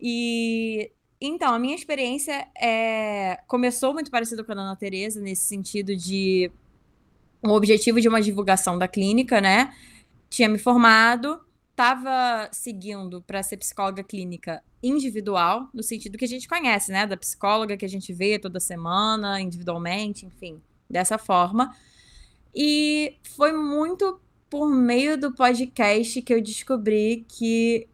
[0.00, 3.40] E então, a minha experiência é...
[3.46, 6.50] começou muito parecido com a da Ana Tereza, nesse sentido de
[7.42, 9.74] um objetivo de uma divulgação da clínica, né?
[10.30, 11.40] Tinha me formado,
[11.70, 17.06] estava seguindo para ser psicóloga clínica individual, no sentido que a gente conhece, né?
[17.06, 21.74] Da psicóloga que a gente vê toda semana, individualmente, enfim, dessa forma.
[22.54, 27.86] E foi muito por meio do podcast que eu descobri que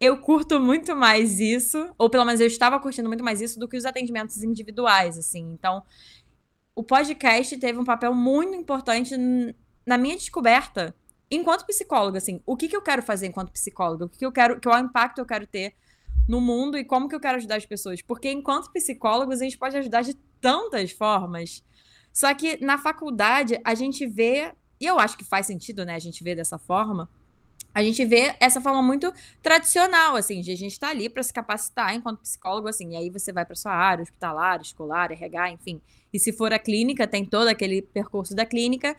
[0.00, 3.68] eu curto muito mais isso, ou pelo menos eu estava curtindo muito mais isso do
[3.68, 5.52] que os atendimentos individuais, assim.
[5.52, 5.82] Então,
[6.74, 9.14] o podcast teve um papel muito importante
[9.84, 10.94] na minha descoberta
[11.30, 12.40] enquanto psicóloga, assim.
[12.46, 14.06] O que, que eu quero fazer enquanto psicóloga?
[14.06, 15.74] O que, que eu quero, qual impacto eu quero ter
[16.26, 18.00] no mundo e como que eu quero ajudar as pessoas?
[18.00, 21.62] Porque enquanto psicólogos a gente pode ajudar de tantas formas.
[22.10, 25.98] Só que na faculdade a gente vê, e eu acho que faz sentido, né, a
[25.98, 27.08] gente ver dessa forma,
[27.74, 29.12] a gente vê essa forma muito
[29.42, 32.96] tradicional, assim, de a gente estar tá ali para se capacitar enquanto psicólogo, assim, e
[32.96, 35.80] aí você vai para sua área, hospitalar, escolar, RH, enfim.
[36.12, 38.96] E se for a clínica, tem todo aquele percurso da clínica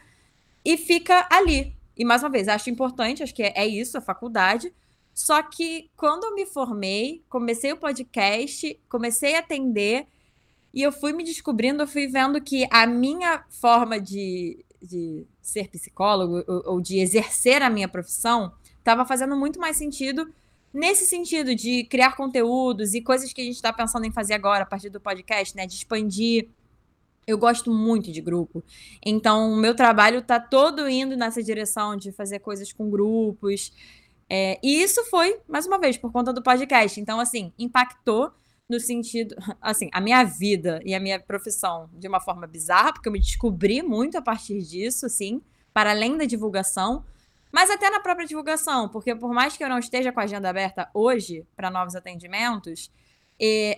[0.63, 1.75] e fica ali.
[1.97, 4.73] E mais uma vez, acho importante, acho que é, é isso, a faculdade.
[5.13, 10.07] Só que quando eu me formei, comecei o podcast, comecei a atender
[10.73, 15.67] e eu fui me descobrindo, eu fui vendo que a minha forma de, de ser
[15.67, 20.33] psicólogo ou, ou de exercer a minha profissão estava fazendo muito mais sentido
[20.73, 24.63] nesse sentido de criar conteúdos e coisas que a gente está pensando em fazer agora
[24.63, 25.65] a partir do podcast, né?
[25.65, 26.49] De expandir.
[27.27, 28.63] Eu gosto muito de grupo.
[29.05, 33.71] Então, o meu trabalho está todo indo nessa direção de fazer coisas com grupos.
[34.29, 36.99] É, e isso foi, mais uma vez, por conta do podcast.
[36.99, 38.31] Então, assim, impactou
[38.67, 43.07] no sentido, assim, a minha vida e a minha profissão de uma forma bizarra, porque
[43.07, 45.41] eu me descobri muito a partir disso, assim,
[45.73, 47.03] para além da divulgação.
[47.51, 50.49] Mas até na própria divulgação, porque por mais que eu não esteja com a agenda
[50.49, 52.91] aberta hoje para novos atendimentos,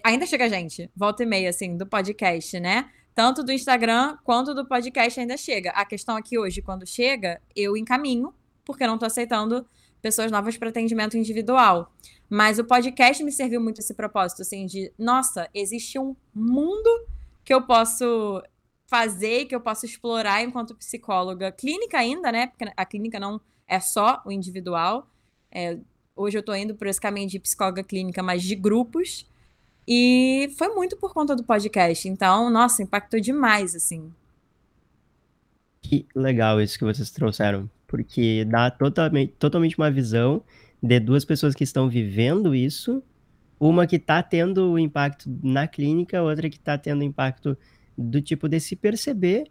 [0.03, 2.89] ainda chega gente, volta e meia, assim, do podcast, né?
[3.15, 5.71] Tanto do Instagram quanto do podcast ainda chega.
[5.71, 8.33] A questão aqui hoje, quando chega, eu encaminho,
[8.65, 9.65] porque eu não estou aceitando
[10.01, 11.91] pessoas novas para atendimento individual.
[12.29, 16.89] Mas o podcast me serviu muito esse propósito, assim, de, nossa, existe um mundo
[17.43, 18.41] que eu posso
[18.85, 22.47] fazer que eu posso explorar enquanto psicóloga clínica ainda, né?
[22.47, 25.07] Porque a clínica não é só o individual.
[25.51, 25.77] É,
[26.15, 29.25] hoje eu estou indo por esse caminho de psicóloga clínica, mas de grupos.
[29.87, 32.07] E foi muito por conta do podcast.
[32.07, 34.11] Então, nossa, impactou demais, assim.
[35.81, 40.41] Que legal isso que vocês trouxeram, porque dá totalmente, totalmente uma visão
[40.81, 43.03] de duas pessoas que estão vivendo isso,
[43.59, 47.57] uma que está tendo o impacto na clínica, outra que está tendo impacto
[47.97, 49.49] do tipo de se perceber,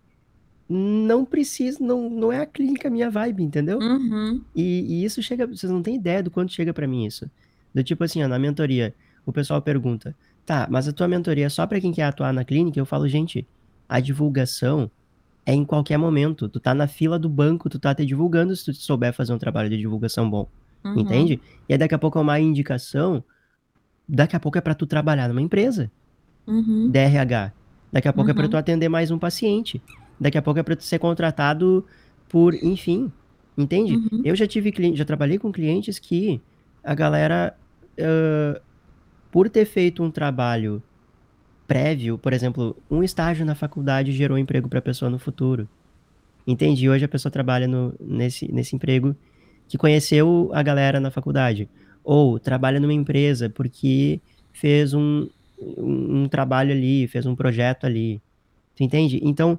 [0.72, 3.78] não precisa, não, não é a clínica minha vibe, entendeu?
[3.78, 4.40] Uhum.
[4.54, 7.30] E, e, isso chega, vocês não têm ideia do quanto chega para mim isso.
[7.74, 8.94] Do tipo assim, ó, na mentoria,
[9.24, 10.14] o pessoal pergunta,
[10.46, 12.78] tá, mas a tua mentoria é só para quem quer atuar na clínica?
[12.78, 13.46] Eu falo, gente,
[13.88, 14.90] a divulgação
[15.44, 16.48] é em qualquer momento.
[16.48, 19.38] Tu tá na fila do banco, tu tá te divulgando se tu souber fazer um
[19.38, 20.48] trabalho de divulgação bom.
[20.84, 21.00] Uhum.
[21.00, 21.40] Entende?
[21.68, 23.22] E aí daqui a pouco é uma indicação,
[24.08, 25.90] daqui a pouco é para tu trabalhar numa empresa.
[26.46, 26.90] Uhum.
[26.90, 27.52] DRH.
[27.92, 28.32] Daqui a pouco uhum.
[28.32, 29.82] é para tu atender mais um paciente.
[30.22, 31.84] Daqui a pouco é para ser contratado
[32.28, 33.10] por, enfim,
[33.58, 33.96] entende?
[33.96, 34.22] Uhum.
[34.24, 36.40] Eu já tive cliente, já trabalhei com clientes que
[36.82, 37.56] a galera,
[37.98, 38.60] uh,
[39.32, 40.80] por ter feito um trabalho
[41.66, 45.68] prévio, por exemplo, um estágio na faculdade gerou emprego para a pessoa no futuro.
[46.46, 46.88] Entende?
[46.88, 49.16] Hoje a pessoa trabalha no, nesse, nesse emprego
[49.66, 51.68] que conheceu a galera na faculdade.
[52.04, 54.20] Ou trabalha numa empresa porque
[54.52, 58.22] fez um, um, um trabalho ali, fez um projeto ali.
[58.76, 59.20] Tu entende?
[59.24, 59.58] Então,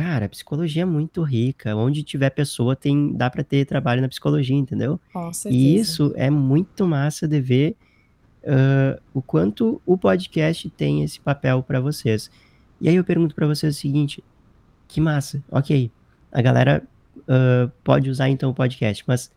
[0.00, 1.76] cara, a psicologia é muito rica.
[1.76, 4.98] Onde tiver pessoa, tem dá para ter trabalho na psicologia, entendeu?
[5.12, 5.62] Com certeza.
[5.62, 7.76] E isso é muito massa de ver
[8.42, 12.30] uh, o quanto o podcast tem esse papel para vocês.
[12.80, 14.24] E aí eu pergunto para vocês o seguinte:
[14.88, 15.90] que massa, ok,
[16.32, 16.82] a galera
[17.18, 19.30] uh, pode usar então o podcast, mas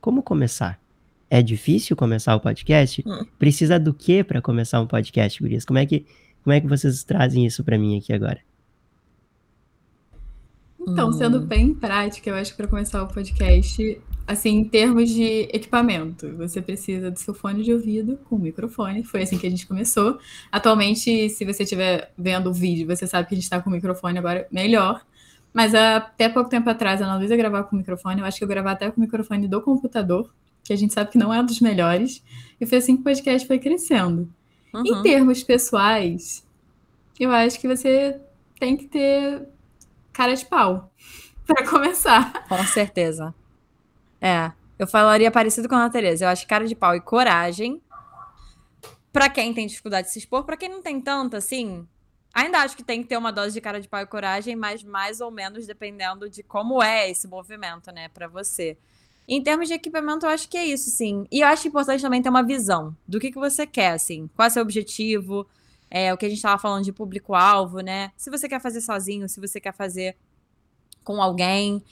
[0.00, 0.80] como começar?
[1.28, 3.04] É difícil começar o podcast?
[3.06, 3.26] Hum.
[3.38, 5.64] Precisa do que para começar um podcast, Gurias?
[5.64, 6.06] Como é que,
[6.42, 8.38] como é que vocês trazem isso para mim aqui agora?
[10.86, 11.46] Então, sendo hum.
[11.46, 16.62] bem prática, eu acho que para começar o podcast, assim, em termos de equipamento, você
[16.62, 19.02] precisa do seu fone de ouvido com microfone.
[19.02, 20.18] Foi assim que a gente começou.
[20.50, 23.72] Atualmente, se você estiver vendo o vídeo, você sabe que a gente está com o
[23.72, 25.04] microfone agora melhor.
[25.52, 28.20] Mas até pouco tempo atrás, a Ana Luísa gravava com o microfone.
[28.20, 30.30] Eu acho que eu gravava até com o microfone do computador,
[30.62, 32.22] que a gente sabe que não é um dos melhores.
[32.60, 34.28] E foi assim que o podcast foi crescendo.
[34.72, 34.86] Uhum.
[34.86, 36.46] Em termos pessoais,
[37.18, 38.20] eu acho que você
[38.60, 39.48] tem que ter
[40.16, 40.90] cara de pau
[41.46, 42.46] para começar.
[42.48, 43.34] Com certeza.
[44.20, 46.24] É, eu falaria parecido com a Ana Tereza.
[46.24, 47.80] Eu acho cara de pau e coragem.
[49.12, 51.86] Para quem tem dificuldade de se expor, para quem não tem tanto assim,
[52.36, 54.84] Ainda acho que tem que ter uma dose de cara de pau e coragem, mas
[54.84, 58.76] mais ou menos dependendo de como é esse movimento, né, para você.
[59.26, 61.26] Em termos de equipamento, eu acho que é isso, sim.
[61.32, 64.28] E eu acho importante também ter uma visão do que, que você quer, assim.
[64.36, 65.48] Qual é o seu objetivo?
[65.90, 68.12] É, o que a gente estava falando de público-alvo, né?
[68.16, 70.16] Se você quer fazer sozinho, se você quer fazer
[71.04, 71.82] com alguém.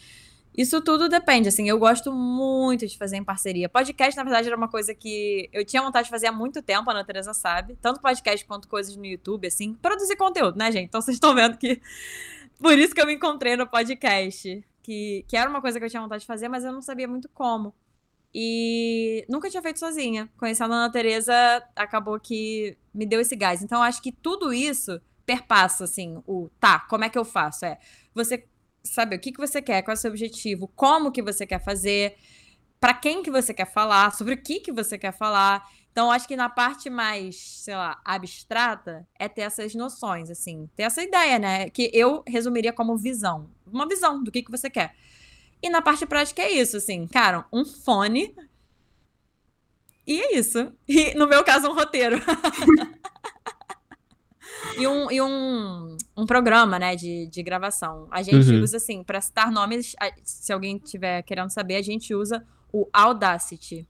[0.57, 3.69] Isso tudo depende, assim, eu gosto muito de fazer em parceria.
[3.69, 6.89] Podcast, na verdade, era uma coisa que eu tinha vontade de fazer há muito tempo,
[6.91, 7.77] a Ana Teresa sabe.
[7.83, 9.75] Tanto podcast quanto coisas no YouTube, assim.
[9.75, 10.87] Produzir conteúdo, né, gente?
[10.87, 11.81] Então vocês estão vendo que...
[12.61, 14.65] Por isso que eu me encontrei no podcast.
[14.83, 17.09] Que, que era uma coisa que eu tinha vontade de fazer, mas eu não sabia
[17.09, 17.75] muito como.
[18.35, 20.29] E nunca tinha feito sozinha.
[20.37, 23.63] Conhecendo a Ana Teresa, acabou que me deu esse gás.
[23.63, 27.65] Então, acho que tudo isso perpassa, assim, o tá, como é que eu faço?
[27.65, 27.79] É,
[28.15, 28.45] você
[28.83, 31.63] saber o que, que você quer, qual é o seu objetivo, como que você quer
[31.63, 32.17] fazer,
[32.79, 35.67] para quem que você quer falar, sobre o que que você quer falar.
[35.91, 40.83] Então, acho que na parte mais, sei lá, abstrata, é ter essas noções, assim, ter
[40.83, 41.71] essa ideia, né?
[41.71, 43.49] Que eu resumiria como visão.
[43.65, 44.95] Uma visão do que, que você quer.
[45.65, 48.35] E na parte prática é isso, assim, cara, um fone.
[50.07, 50.71] E é isso.
[50.87, 52.21] E no meu caso, um roteiro.
[54.77, 58.07] e um, e um, um programa, né, de, de gravação.
[58.11, 58.63] A gente uhum.
[58.63, 63.89] usa, assim, para citar nomes, se alguém tiver querendo saber, a gente usa o Audacity.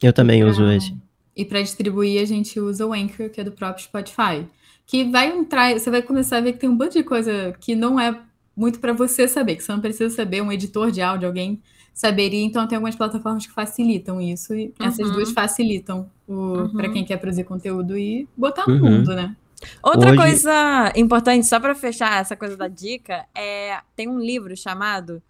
[0.00, 0.96] Eu também uso esse.
[1.34, 4.46] E para distribuir, a gente usa o Anchor, que é do próprio Spotify.
[4.86, 7.74] Que vai entrar, você vai começar a ver que tem um monte de coisa que
[7.74, 8.22] não é
[8.56, 11.62] muito para você saber, que você não precisa saber, um editor de áudio, alguém
[11.94, 12.44] saberia.
[12.44, 14.86] Então, tem algumas plataformas que facilitam isso, e uhum.
[14.86, 16.70] essas duas facilitam uhum.
[16.70, 18.90] para quem quer produzir conteúdo e botar no uhum.
[18.90, 19.36] mundo, né?
[19.82, 20.18] Outra Hoje...
[20.18, 25.22] coisa importante, só para fechar essa coisa da dica, é tem um livro chamado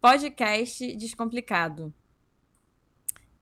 [0.00, 1.92] Podcast Descomplicado.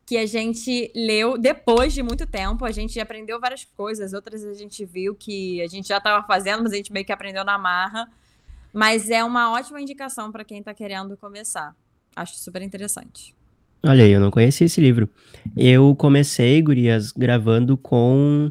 [0.06, 4.52] Que a gente leu depois de muito tempo, a gente aprendeu várias coisas, outras a
[4.52, 7.56] gente viu que a gente já estava fazendo, mas a gente meio que aprendeu na
[7.56, 8.10] marra.
[8.74, 11.74] Mas é uma ótima indicação para quem está querendo começar.
[12.16, 13.34] Acho super interessante.
[13.86, 15.08] Olha aí, eu não conhecia esse livro.
[15.56, 18.50] Eu comecei, Gurias, gravando com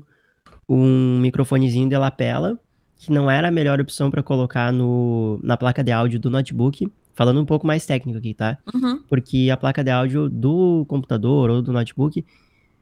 [0.70, 2.58] um microfonezinho de lapela
[2.96, 6.90] que não era a melhor opção para colocar no, na placa de áudio do notebook.
[7.14, 8.58] Falando um pouco mais técnico aqui, tá?
[8.74, 9.04] Uhum.
[9.10, 12.26] Porque a placa de áudio do computador ou do notebook,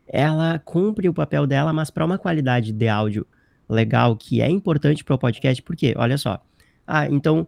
[0.07, 3.25] ela cumpre o papel dela, mas para uma qualidade de áudio
[3.67, 6.39] legal, que é importante para o podcast, porque, olha só.
[6.93, 7.47] Ah, então,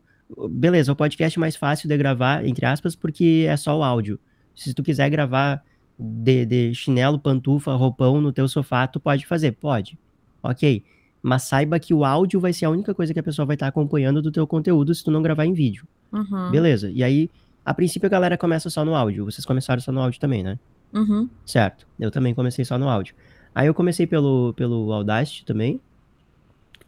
[0.50, 4.18] beleza, o podcast é mais fácil de gravar, entre aspas, porque é só o áudio.
[4.56, 5.62] Se tu quiser gravar
[6.00, 9.52] de, de chinelo, pantufa, roupão no teu sofá, tu pode fazer?
[9.52, 10.00] Pode.
[10.42, 10.82] Ok.
[11.22, 13.68] Mas saiba que o áudio vai ser a única coisa que a pessoa vai estar
[13.68, 15.86] acompanhando do teu conteúdo se tu não gravar em vídeo.
[16.14, 16.50] Uhum.
[16.50, 16.90] Beleza.
[16.90, 17.30] E aí,
[17.66, 19.26] a princípio a galera começa só no áudio.
[19.26, 20.58] Vocês começaram só no áudio também, né?
[20.94, 21.30] Uhum.
[21.46, 21.86] Certo.
[22.00, 23.14] Eu também comecei só no áudio.
[23.54, 25.82] Aí eu comecei pelo, pelo Audacity também.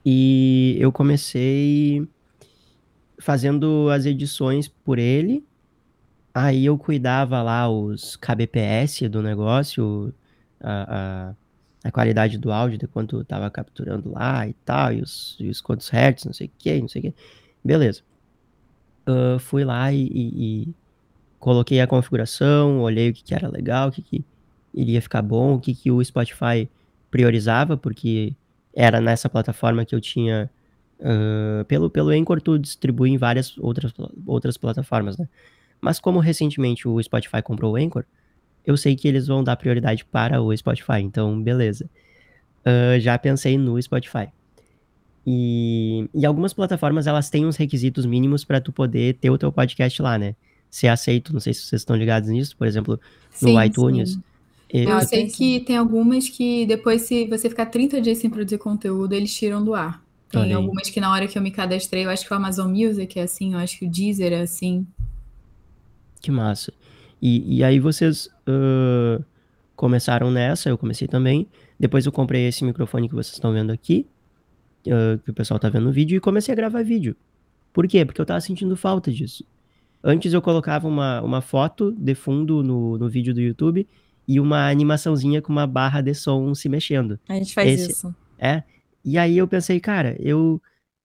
[0.06, 2.08] E eu comecei
[3.20, 5.44] fazendo as edições por ele.
[6.34, 10.14] Aí eu cuidava lá os kbps do negócio,
[10.60, 11.32] a,
[11.84, 15.48] a, a qualidade do áudio, de quanto tava capturando lá e tal, e os, e
[15.50, 17.14] os quantos hertz, não sei o que, não sei o que.
[17.64, 18.02] Beleza.
[19.08, 20.76] Uh, fui lá e, e, e,
[21.40, 24.26] coloquei a configuração, olhei o que, que era legal, o que, que
[24.74, 26.70] iria ficar bom, o que, que o Spotify
[27.10, 28.34] priorizava, porque
[28.76, 30.50] era nessa plataforma que eu tinha.
[31.00, 33.94] Uh, pelo, pelo Anchor, tu distribui em várias outras,
[34.26, 35.28] outras plataformas, né?
[35.82, 38.06] Mas como recentemente o Spotify comprou o Anchor,
[38.66, 41.90] eu sei que eles vão dar prioridade para o Spotify, então beleza.
[42.62, 44.30] Uh, já pensei no Spotify.
[45.28, 49.52] E, e algumas plataformas elas têm uns requisitos mínimos para tu poder ter o teu
[49.52, 50.36] podcast lá, né?
[50.70, 53.00] Ser aceito, não sei se vocês estão ligados nisso, por exemplo,
[53.42, 54.12] no sim, iTunes.
[54.14, 54.24] Sim.
[54.70, 58.58] Eu, eu sei que tem algumas que depois, se você ficar 30 dias sem produzir
[58.58, 60.05] conteúdo, eles tiram do ar.
[60.44, 63.20] Tem algumas que na hora que eu me cadastrei, eu acho que o Amazon Music
[63.20, 64.86] é assim, eu acho que o Deezer é assim.
[66.22, 66.74] Que massa.
[67.22, 69.24] E, e aí vocês uh,
[69.76, 71.48] começaram nessa, eu comecei também.
[71.80, 74.08] Depois eu comprei esse microfone que vocês estão vendo aqui,
[74.88, 77.16] uh, que o pessoal tá vendo no vídeo, e comecei a gravar vídeo.
[77.74, 78.06] Por quê?
[78.06, 79.44] Porque eu tava sentindo falta disso.
[80.04, 83.88] Antes eu colocava uma, uma foto de fundo no, no vídeo do YouTube
[84.28, 87.20] e uma animaçãozinha com uma barra de som se mexendo.
[87.28, 88.16] A gente faz Esse, isso.
[88.38, 88.64] É.
[89.06, 90.60] E aí eu pensei, cara, eu.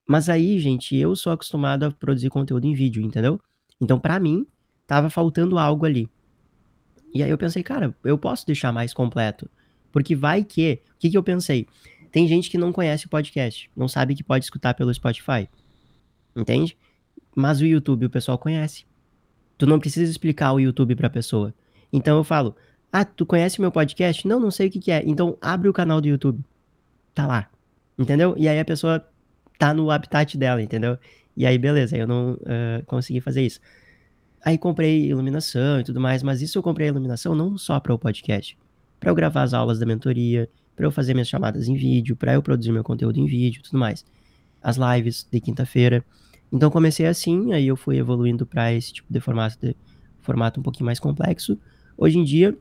[0.08, 3.38] Mas aí, gente, eu sou acostumado a produzir conteúdo em vídeo, entendeu?
[3.78, 4.46] Então, para mim,
[4.86, 6.08] tava faltando algo ali.
[7.12, 9.48] E aí eu pensei, cara, eu posso deixar mais completo.
[9.92, 10.80] Porque vai que.
[10.94, 11.66] O que, que eu pensei?
[12.10, 15.48] Tem gente que não conhece o podcast, não sabe que pode escutar pelo Spotify.
[16.34, 16.76] Entende?
[17.36, 18.84] Mas o YouTube o pessoal conhece.
[19.58, 21.54] Tu não precisa explicar o YouTube pra pessoa.
[21.92, 22.56] Então eu falo,
[22.90, 24.26] ah, tu conhece meu podcast?
[24.26, 25.02] Não, não sei o que, que é.
[25.04, 26.42] Então abre o canal do YouTube.
[27.14, 27.48] Tá lá.
[27.98, 28.34] Entendeu?
[28.36, 29.04] E aí a pessoa
[29.58, 30.98] tá no habitat dela, entendeu?
[31.36, 33.60] E aí, beleza, eu não uh, consegui fazer isso.
[34.42, 37.98] Aí comprei iluminação e tudo mais, mas isso eu comprei iluminação não só para o
[37.98, 38.56] podcast,
[38.98, 42.32] para eu gravar as aulas da mentoria, para eu fazer minhas chamadas em vídeo, para
[42.32, 44.04] eu produzir meu conteúdo em vídeo, tudo mais.
[44.62, 46.02] As lives de quinta-feira.
[46.50, 49.76] Então comecei assim, aí eu fui evoluindo para esse tipo de formato, de
[50.22, 51.58] formato um pouquinho mais complexo.
[51.96, 52.56] Hoje em dia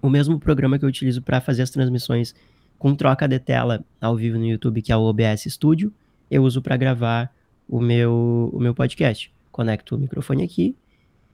[0.00, 2.34] o mesmo programa que eu utilizo para fazer as transmissões
[2.78, 5.92] com troca de tela ao vivo no YouTube, que é o OBS Studio,
[6.30, 7.32] eu uso para gravar
[7.68, 9.32] o meu, o meu podcast.
[9.50, 10.76] Conecto o microfone aqui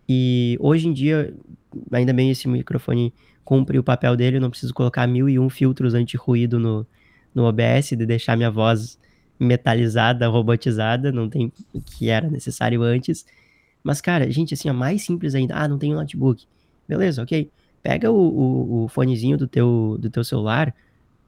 [0.09, 1.35] e hoje em dia,
[1.93, 3.13] ainda bem esse microfone
[3.45, 6.87] cumpre o papel dele, eu não preciso colocar mil e um filtros anti-ruído no,
[7.35, 8.99] no OBS, de deixar minha voz
[9.39, 13.27] metalizada, robotizada, não tem o que era necessário antes.
[13.83, 15.55] Mas, cara, gente, assim, é mais simples ainda.
[15.57, 16.47] Ah, não um notebook.
[16.89, 17.51] Beleza, ok
[17.85, 20.75] pega o, o, o, fonezinho do teu, do teu celular,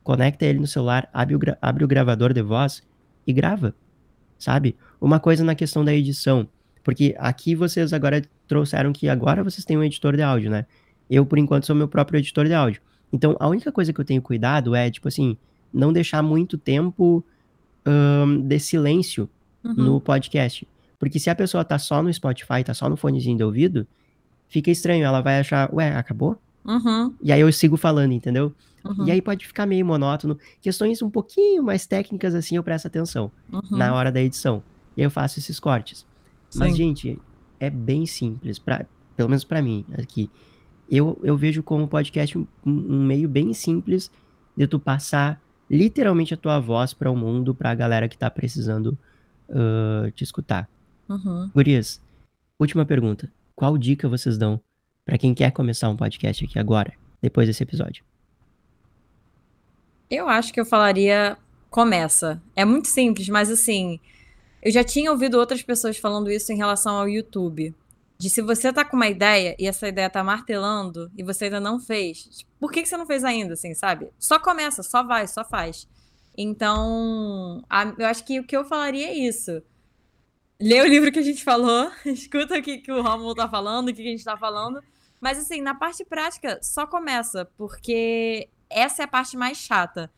[0.07, 2.80] conecta ele no celular, abre o, abre o gravador de voz
[3.26, 3.74] e grava,
[4.38, 4.76] sabe?
[5.00, 6.46] Uma coisa na questão da edição,
[6.84, 10.64] porque aqui vocês agora trouxeram que agora vocês têm um editor de áudio, né?
[11.11, 12.80] Eu, por enquanto, sou meu próprio editor de áudio.
[13.12, 15.36] Então, a única coisa que eu tenho cuidado é, tipo assim,
[15.74, 17.24] não deixar muito tempo
[17.84, 19.28] um, de silêncio
[19.64, 19.74] uhum.
[19.74, 20.68] no podcast.
[21.00, 23.84] Porque se a pessoa tá só no Spotify, tá só no fonezinho de ouvido,
[24.46, 25.04] fica estranho.
[25.04, 26.38] Ela vai achar, ué, acabou?
[26.64, 27.12] Uhum.
[27.20, 28.54] E aí eu sigo falando, entendeu?
[28.89, 29.07] Uhum.
[29.07, 30.39] E aí pode ficar meio monótono.
[30.61, 33.62] Questões um pouquinho mais técnicas, assim, eu presto atenção uhum.
[33.70, 34.62] na hora da edição.
[34.97, 36.07] E aí eu faço esses cortes.
[36.51, 36.59] Sim.
[36.61, 37.20] Mas, gente,
[37.59, 40.30] é bem simples, pra, pelo menos para mim, aqui.
[40.91, 44.11] Eu, eu vejo como podcast um, um, meio bem simples
[44.57, 48.30] de tu passar literalmente a tua voz para o mundo, para a galera que tá
[48.30, 48.97] precisando
[49.49, 50.68] uh, te escutar.
[51.09, 51.51] Uhum.
[51.53, 52.01] Gurias,
[52.59, 53.30] última pergunta.
[53.55, 54.61] Qual dica vocês dão
[55.05, 58.05] para quem quer começar um podcast aqui agora, depois desse episódio?
[60.09, 61.36] Eu acho que eu falaria
[61.70, 62.42] começa.
[62.54, 64.00] É muito simples, mas assim,
[64.62, 67.74] eu já tinha ouvido outras pessoas falando isso em relação ao YouTube.
[68.18, 71.61] De se você tá com uma ideia e essa ideia tá martelando e você ainda
[71.61, 74.09] não fez, por que, que você não fez ainda, assim, sabe?
[74.18, 75.86] Só começa, só vai, só faz.
[76.36, 79.62] Então, a, eu acho que o que eu falaria é isso.
[80.59, 83.88] Lê o livro que a gente falou, escuta o que, que o Romulo tá falando,
[83.88, 84.82] o que, que a gente tá falando.
[85.20, 90.10] Mas, assim, na parte prática, só começa, porque essa é a parte mais chata.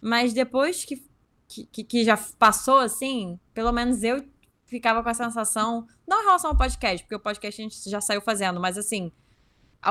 [0.00, 1.04] Mas depois que,
[1.48, 4.24] que, que já passou, assim, pelo menos eu
[4.66, 8.00] ficava com a sensação, não em relação ao podcast, porque o podcast a gente já
[8.00, 9.12] saiu fazendo, mas assim,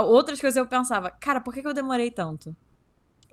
[0.04, 2.56] outras coisas eu pensava, cara, por que, eu demorei tanto?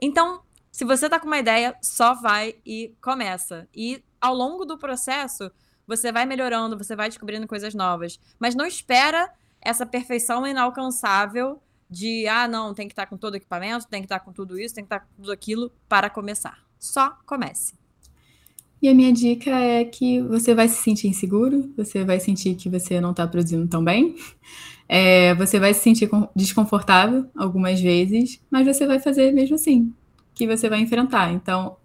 [0.00, 3.68] Então, se você tá com uma ideia, só vai e começa.
[3.74, 5.50] E ao longo do processo,
[5.86, 8.18] você vai melhorando, você vai descobrindo coisas novas.
[8.38, 11.60] Mas não espera essa perfeição inalcançável
[11.92, 14.58] de, ah, não, tem que estar com todo o equipamento, tem que estar com tudo
[14.58, 16.58] isso, tem que estar com tudo aquilo para começar.
[16.78, 17.74] Só comece.
[18.80, 22.68] E a minha dica é que você vai se sentir inseguro, você vai sentir que
[22.68, 24.16] você não está produzindo tão bem,
[24.88, 29.92] é, você vai se sentir desconfortável algumas vezes, mas você vai fazer mesmo assim,
[30.34, 31.30] que você vai enfrentar.
[31.32, 31.76] Então,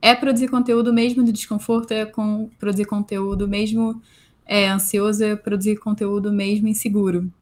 [0.00, 4.00] é produzir conteúdo mesmo do desconforto, é com, produzir conteúdo mesmo
[4.44, 7.32] é, ansioso, é produzir conteúdo mesmo inseguro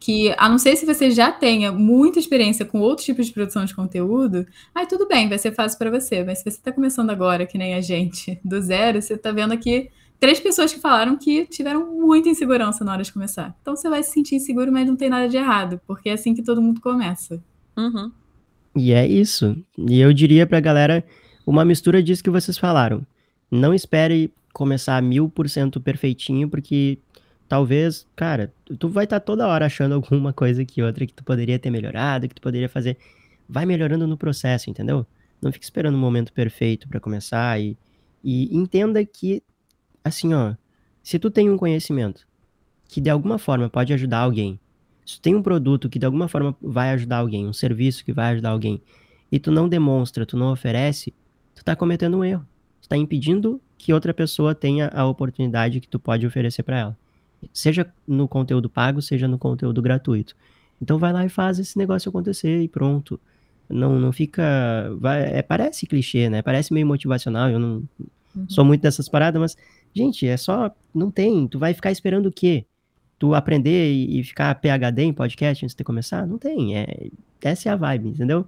[0.00, 3.66] que, a não ser se você já tenha muita experiência com outros tipos de produção
[3.66, 6.24] de conteúdo, aí tudo bem, vai ser fácil para você.
[6.24, 9.52] Mas se você está começando agora, que nem a gente, do zero, você está vendo
[9.52, 13.54] aqui três pessoas que falaram que tiveram muita insegurança na hora de começar.
[13.60, 16.34] Então você vai se sentir inseguro, mas não tem nada de errado, porque é assim
[16.34, 17.42] que todo mundo começa.
[17.76, 18.10] Uhum.
[18.74, 19.54] E é isso.
[19.76, 21.04] E eu diria pra galera
[21.46, 23.06] uma mistura disso que vocês falaram.
[23.50, 26.98] Não espere começar mil por cento perfeitinho, porque
[27.50, 31.24] talvez, cara, tu vai estar tá toda hora achando alguma coisa que outra que tu
[31.24, 32.96] poderia ter melhorado, que tu poderia fazer.
[33.48, 35.04] Vai melhorando no processo, entendeu?
[35.42, 37.76] Não fique esperando o um momento perfeito para começar e,
[38.22, 39.42] e entenda que,
[40.04, 40.54] assim, ó,
[41.02, 42.24] se tu tem um conhecimento
[42.86, 44.60] que de alguma forma pode ajudar alguém,
[45.04, 48.12] se tu tem um produto que de alguma forma vai ajudar alguém, um serviço que
[48.12, 48.80] vai ajudar alguém,
[49.32, 51.12] e tu não demonstra, tu não oferece,
[51.52, 52.46] tu tá cometendo um erro.
[52.80, 56.99] Tu tá impedindo que outra pessoa tenha a oportunidade que tu pode oferecer para ela
[57.52, 60.34] seja no conteúdo pago, seja no conteúdo gratuito.
[60.80, 63.20] Então vai lá e faz esse negócio acontecer e pronto.
[63.68, 64.42] Não, não fica.
[64.98, 66.42] Vai, é, parece clichê, né?
[66.42, 67.48] Parece meio motivacional.
[67.48, 67.88] Eu não
[68.34, 68.46] uhum.
[68.48, 69.56] sou muito dessas paradas, mas,
[69.94, 70.74] gente, é só.
[70.94, 71.46] Não tem.
[71.46, 72.64] Tu vai ficar esperando o quê?
[73.18, 76.26] Tu aprender e, e ficar PHD em podcast antes de começar?
[76.26, 76.76] Não tem.
[76.76, 77.08] É,
[77.42, 78.46] essa é a vibe, entendeu?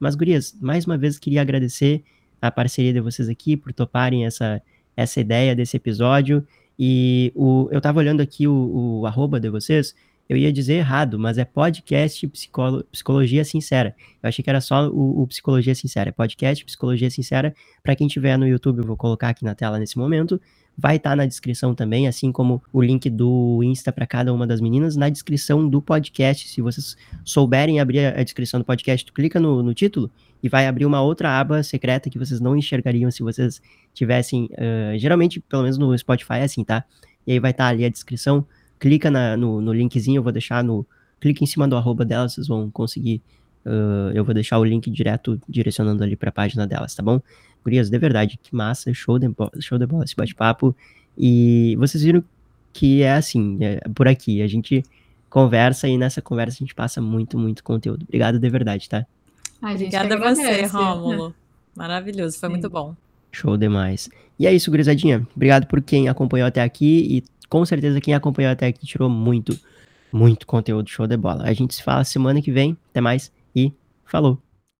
[0.00, 2.02] Mas, Gurias, mais uma vez queria agradecer
[2.40, 4.60] a parceria de vocês aqui por toparem essa,
[4.96, 6.46] essa ideia desse episódio.
[6.78, 9.94] E o, eu tava olhando aqui o, o arroba de vocês,
[10.28, 13.94] eu ia dizer errado, mas é podcast Psicolo, Psicologia Sincera.
[14.22, 16.08] Eu achei que era só o, o Psicologia Sincera.
[16.08, 17.54] É podcast Psicologia Sincera.
[17.82, 20.40] Para quem tiver no YouTube, eu vou colocar aqui na tela nesse momento.
[20.76, 24.46] Vai estar tá na descrição também, assim como o link do Insta para cada uma
[24.46, 26.48] das meninas, na descrição do podcast.
[26.48, 30.10] Se vocês souberem abrir a descrição do podcast, tu clica no, no título
[30.42, 33.62] e vai abrir uma outra aba secreta que vocês não enxergariam se vocês
[33.94, 34.50] tivessem.
[34.52, 36.84] Uh, geralmente, pelo menos no Spotify é assim, tá?
[37.26, 38.46] E aí vai estar tá ali a descrição.
[38.78, 40.86] Clica na, no, no linkzinho, eu vou deixar no.
[41.20, 43.22] Clica em cima do arroba delas, vocês vão conseguir.
[43.64, 47.20] Uh, eu vou deixar o link direto direcionando ali para a página delas, tá bom?
[47.64, 50.76] Gurias, de verdade, que massa, show de, show de bola esse bate-papo.
[51.18, 52.22] E vocês viram
[52.72, 54.84] que é assim, é por aqui, a gente
[55.28, 58.04] conversa e nessa conversa a gente passa muito, muito conteúdo.
[58.04, 59.04] Obrigado de verdade, tá?
[59.60, 61.34] A Obrigada a você, Rômulo.
[61.74, 62.52] Maravilhoso, foi Sim.
[62.52, 62.94] muito bom.
[63.32, 64.08] Show demais.
[64.38, 65.26] E é isso, gurizadinha.
[65.34, 69.58] Obrigado por quem acompanhou até aqui e com certeza quem acompanhou até aqui tirou muito,
[70.12, 71.44] muito conteúdo show de bola.
[71.44, 72.76] A gente se fala semana que vem.
[72.90, 73.72] Até mais e
[74.04, 74.45] falou!